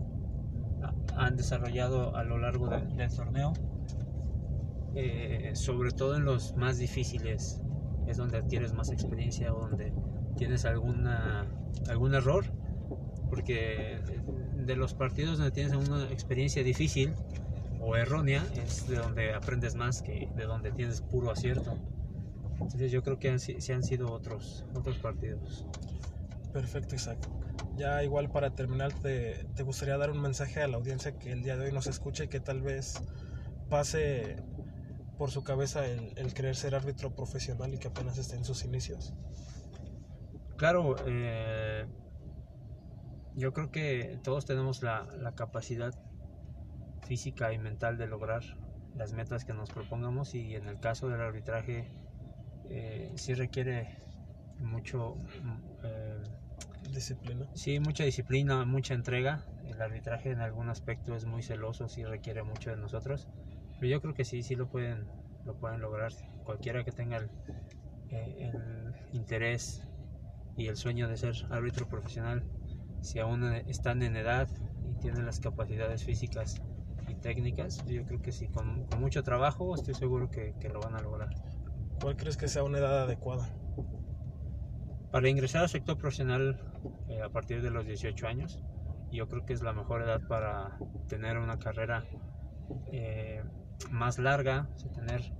han, 1.15 1.37
desarrollado 1.37 2.15
a 2.17 2.25
lo 2.25 2.37
largo 2.37 2.67
de, 2.67 2.81
del 2.97 3.15
torneo, 3.15 3.53
eh, 4.93 5.51
sobre 5.53 5.91
todo 5.91 6.17
en 6.17 6.25
los 6.25 6.57
más 6.57 6.77
difíciles, 6.77 7.61
es 8.07 8.17
donde 8.17 8.39
adquieres 8.39 8.73
más 8.73 8.91
experiencia 8.91 9.53
o 9.53 9.69
donde 9.69 9.93
tienes 10.35 10.65
alguna, 10.65 11.45
algún 11.87 12.13
error, 12.13 12.43
porque 13.29 14.01
de 14.53 14.75
los 14.75 14.93
partidos 14.93 15.37
donde 15.37 15.51
tienes 15.51 15.73
una 15.73 16.03
experiencia 16.11 16.61
difícil 16.61 17.15
o 17.79 17.95
errónea 17.95 18.45
es 18.65 18.85
de 18.85 18.97
donde 18.97 19.33
aprendes 19.33 19.75
más 19.75 20.01
que 20.01 20.29
de 20.35 20.43
donde 20.43 20.71
tienes 20.73 20.99
puro 20.99 21.31
acierto. 21.31 21.77
Entonces 22.61 22.91
yo 22.91 23.03
creo 23.03 23.19
que 23.19 23.29
han, 23.29 23.39
sí 23.39 23.71
han 23.71 23.83
sido 23.83 24.11
otros, 24.11 24.65
otros 24.73 24.97
partidos. 24.97 25.65
Perfecto, 26.53 26.95
Isaac. 26.95 27.17
Ya 27.75 28.03
igual 28.03 28.29
para 28.29 28.53
terminar, 28.53 28.93
te, 28.93 29.45
te, 29.55 29.63
gustaría 29.63 29.97
dar 29.97 30.11
un 30.11 30.21
mensaje 30.21 30.61
a 30.61 30.67
la 30.67 30.77
audiencia 30.77 31.17
que 31.17 31.31
el 31.31 31.43
día 31.43 31.57
de 31.57 31.65
hoy 31.65 31.71
nos 31.71 31.87
escuche 31.87 32.25
y 32.25 32.27
que 32.27 32.39
tal 32.39 32.61
vez 32.61 33.01
pase 33.69 34.35
por 35.17 35.31
su 35.31 35.43
cabeza 35.43 35.85
el, 35.85 36.13
el 36.17 36.33
querer 36.33 36.55
ser 36.55 36.75
árbitro 36.75 37.15
profesional 37.15 37.73
y 37.73 37.77
que 37.77 37.87
apenas 37.87 38.17
esté 38.17 38.35
en 38.35 38.43
sus 38.43 38.65
inicios. 38.65 39.13
Claro, 40.57 40.95
eh, 41.07 41.85
yo 43.35 43.53
creo 43.53 43.71
que 43.71 44.19
todos 44.23 44.45
tenemos 44.45 44.83
la, 44.83 45.07
la, 45.17 45.33
capacidad 45.33 45.93
física 47.07 47.53
y 47.53 47.57
mental 47.57 47.97
de 47.97 48.07
lograr 48.07 48.43
las 48.95 49.13
metas 49.13 49.45
que 49.45 49.53
nos 49.53 49.71
propongamos 49.71 50.35
y 50.35 50.55
en 50.55 50.67
el 50.67 50.79
caso 50.79 51.07
del 51.07 51.21
arbitraje 51.21 51.89
eh, 52.71 53.11
sí 53.15 53.33
requiere 53.33 53.89
mucho 54.57 55.15
eh, 55.83 56.21
disciplina. 56.89 57.45
sí 57.53 57.79
mucha 57.79 58.03
disciplina 58.03 58.65
mucha 58.65 58.93
entrega. 58.93 59.43
El 59.65 59.81
arbitraje 59.81 60.31
en 60.31 60.41
algún 60.41 60.69
aspecto 60.69 61.15
es 61.15 61.25
muy 61.25 61.43
celoso 61.43 61.87
sí 61.87 62.03
requiere 62.03 62.43
mucho 62.43 62.69
de 62.69 62.77
nosotros. 62.77 63.27
Pero 63.79 63.91
yo 63.91 64.01
creo 64.01 64.13
que 64.13 64.25
sí 64.25 64.43
sí 64.43 64.55
lo 64.55 64.67
pueden 64.67 65.07
lo 65.45 65.55
pueden 65.55 65.81
lograr. 65.81 66.13
Cualquiera 66.43 66.83
que 66.83 66.91
tenga 66.91 67.17
el, 67.17 67.29
eh, 68.09 68.49
el 68.53 68.93
interés 69.11 69.81
y 70.55 70.67
el 70.67 70.75
sueño 70.75 71.07
de 71.07 71.17
ser 71.17 71.35
árbitro 71.49 71.87
profesional 71.87 72.43
si 73.01 73.19
aún 73.19 73.43
están 73.67 74.03
en 74.03 74.15
edad 74.15 74.47
y 74.87 74.93
tienen 74.95 75.25
las 75.25 75.39
capacidades 75.39 76.03
físicas 76.03 76.55
y 77.07 77.15
técnicas, 77.15 77.83
yo 77.87 78.05
creo 78.05 78.21
que 78.21 78.31
sí, 78.31 78.47
con, 78.47 78.85
con 78.85 79.01
mucho 79.01 79.23
trabajo 79.23 79.73
estoy 79.75 79.95
seguro 79.95 80.29
que, 80.29 80.53
que, 80.59 80.69
lo 80.69 80.79
van 80.79 80.95
a 80.95 81.01
lograr. 81.01 81.29
¿Cuál 82.01 82.17
crees 82.17 82.35
que 82.35 82.47
sea 82.47 82.63
una 82.63 82.79
edad 82.79 83.03
adecuada? 83.03 83.47
Para 85.11 85.29
ingresar 85.29 85.61
al 85.61 85.69
sector 85.69 85.97
profesional 85.97 86.59
eh, 87.07 87.21
a 87.21 87.29
partir 87.29 87.61
de 87.61 87.69
los 87.69 87.85
18 87.85 88.27
años, 88.27 88.63
yo 89.11 89.27
creo 89.27 89.45
que 89.45 89.53
es 89.53 89.61
la 89.61 89.71
mejor 89.71 90.01
edad 90.01 90.19
para 90.27 90.79
tener 91.07 91.37
una 91.37 91.59
carrera 91.59 92.03
eh, 92.91 93.43
más 93.91 94.17
larga, 94.17 94.67
tener 94.95 95.31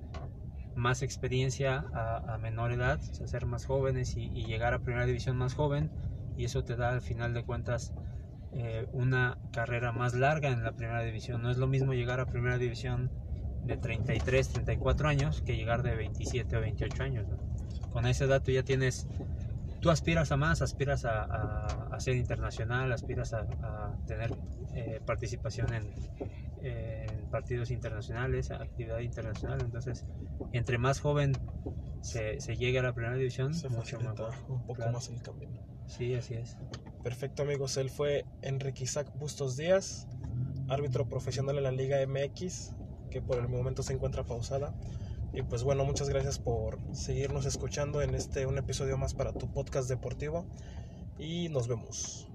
más 0.75 1.01
experiencia 1.01 1.85
a, 1.93 2.37
menor 2.37 2.73
edad, 2.73 2.99
ser 2.99 3.47
más 3.47 3.65
jóvenes 3.65 4.15
y, 4.15 4.29
llegar 4.45 4.75
a 4.75 4.79
primera 4.79 5.07
división 5.07 5.37
más 5.37 5.55
joven 5.55 5.89
y 6.37 6.45
eso 6.45 6.63
te 6.63 6.75
da 6.75 6.89
al 6.89 7.01
final 7.01 7.33
de 7.33 7.43
cuentas 7.43 7.91
eh, 8.53 8.87
una 8.91 9.37
carrera 9.51 9.91
más 9.93 10.13
larga 10.13 10.49
en 10.49 10.63
la 10.63 10.73
primera 10.73 11.01
división. 11.01 11.41
No 11.41 11.49
es 11.49 11.57
lo 11.57 11.67
mismo 11.67 11.93
llegar 11.93 12.19
a 12.19 12.27
primera 12.27 12.59
división 12.59 13.09
de 13.63 13.77
33, 13.77 14.49
34 14.49 15.07
años 15.07 15.41
que 15.41 15.55
llegar 15.55 15.83
de 15.83 15.95
27 15.95 16.57
o 16.57 16.61
28 16.61 17.03
años. 17.03 17.27
Con 17.91 18.05
ese 18.07 18.27
dato 18.27 18.51
ya 18.51 18.63
tienes, 18.63 19.07
tú 19.81 19.89
aspiras 19.89 20.31
a 20.31 20.37
más, 20.37 20.61
aspiras 20.61 21.05
a, 21.05 21.97
ser 21.99 22.15
internacional, 22.15 22.91
aspiras 22.91 23.33
a, 23.33 23.45
tener 24.07 24.31
eh, 24.73 25.01
participación 25.05 25.67
en, 25.73 25.93
partidos 27.29 27.71
internacionales, 27.71 28.51
actividad 28.51 28.99
internacional. 28.99 29.61
Entonces, 29.61 30.05
entre 30.51 30.77
más 30.77 30.99
joven 30.99 31.33
se, 32.01 32.39
se 32.39 32.57
llegue 32.57 32.79
a 32.79 32.83
la 32.83 32.93
primera 32.93 33.15
división, 33.15 33.53
se 33.53 33.69
mucho 33.69 33.99
un 34.47 34.65
poco 34.65 34.89
más 34.91 35.09
el 35.09 35.21
camino. 35.21 35.59
Sí, 35.87 36.13
así 36.13 36.35
es. 36.35 36.57
Perfecto, 37.03 37.43
amigos. 37.43 37.77
Él 37.77 37.89
fue 37.89 38.25
Enrique 38.41 38.83
Isaac 38.83 39.11
Bustos 39.17 39.57
Díaz, 39.57 40.07
árbitro 40.69 41.07
profesional 41.07 41.57
en 41.57 41.63
la 41.63 41.71
Liga 41.71 41.97
MX, 42.07 42.73
que 43.11 43.21
por 43.21 43.37
el 43.37 43.47
momento 43.47 43.83
se 43.83 43.93
encuentra 43.93 44.23
pausada. 44.23 44.73
Y 45.33 45.43
pues 45.43 45.63
bueno, 45.63 45.85
muchas 45.85 46.09
gracias 46.09 46.39
por 46.39 46.79
seguirnos 46.93 47.45
escuchando 47.45 48.01
en 48.01 48.15
este 48.15 48.47
un 48.47 48.57
episodio 48.57 48.97
más 48.97 49.13
para 49.13 49.31
tu 49.33 49.47
podcast 49.53 49.87
deportivo 49.87 50.45
y 51.19 51.49
nos 51.49 51.67
vemos. 51.67 52.30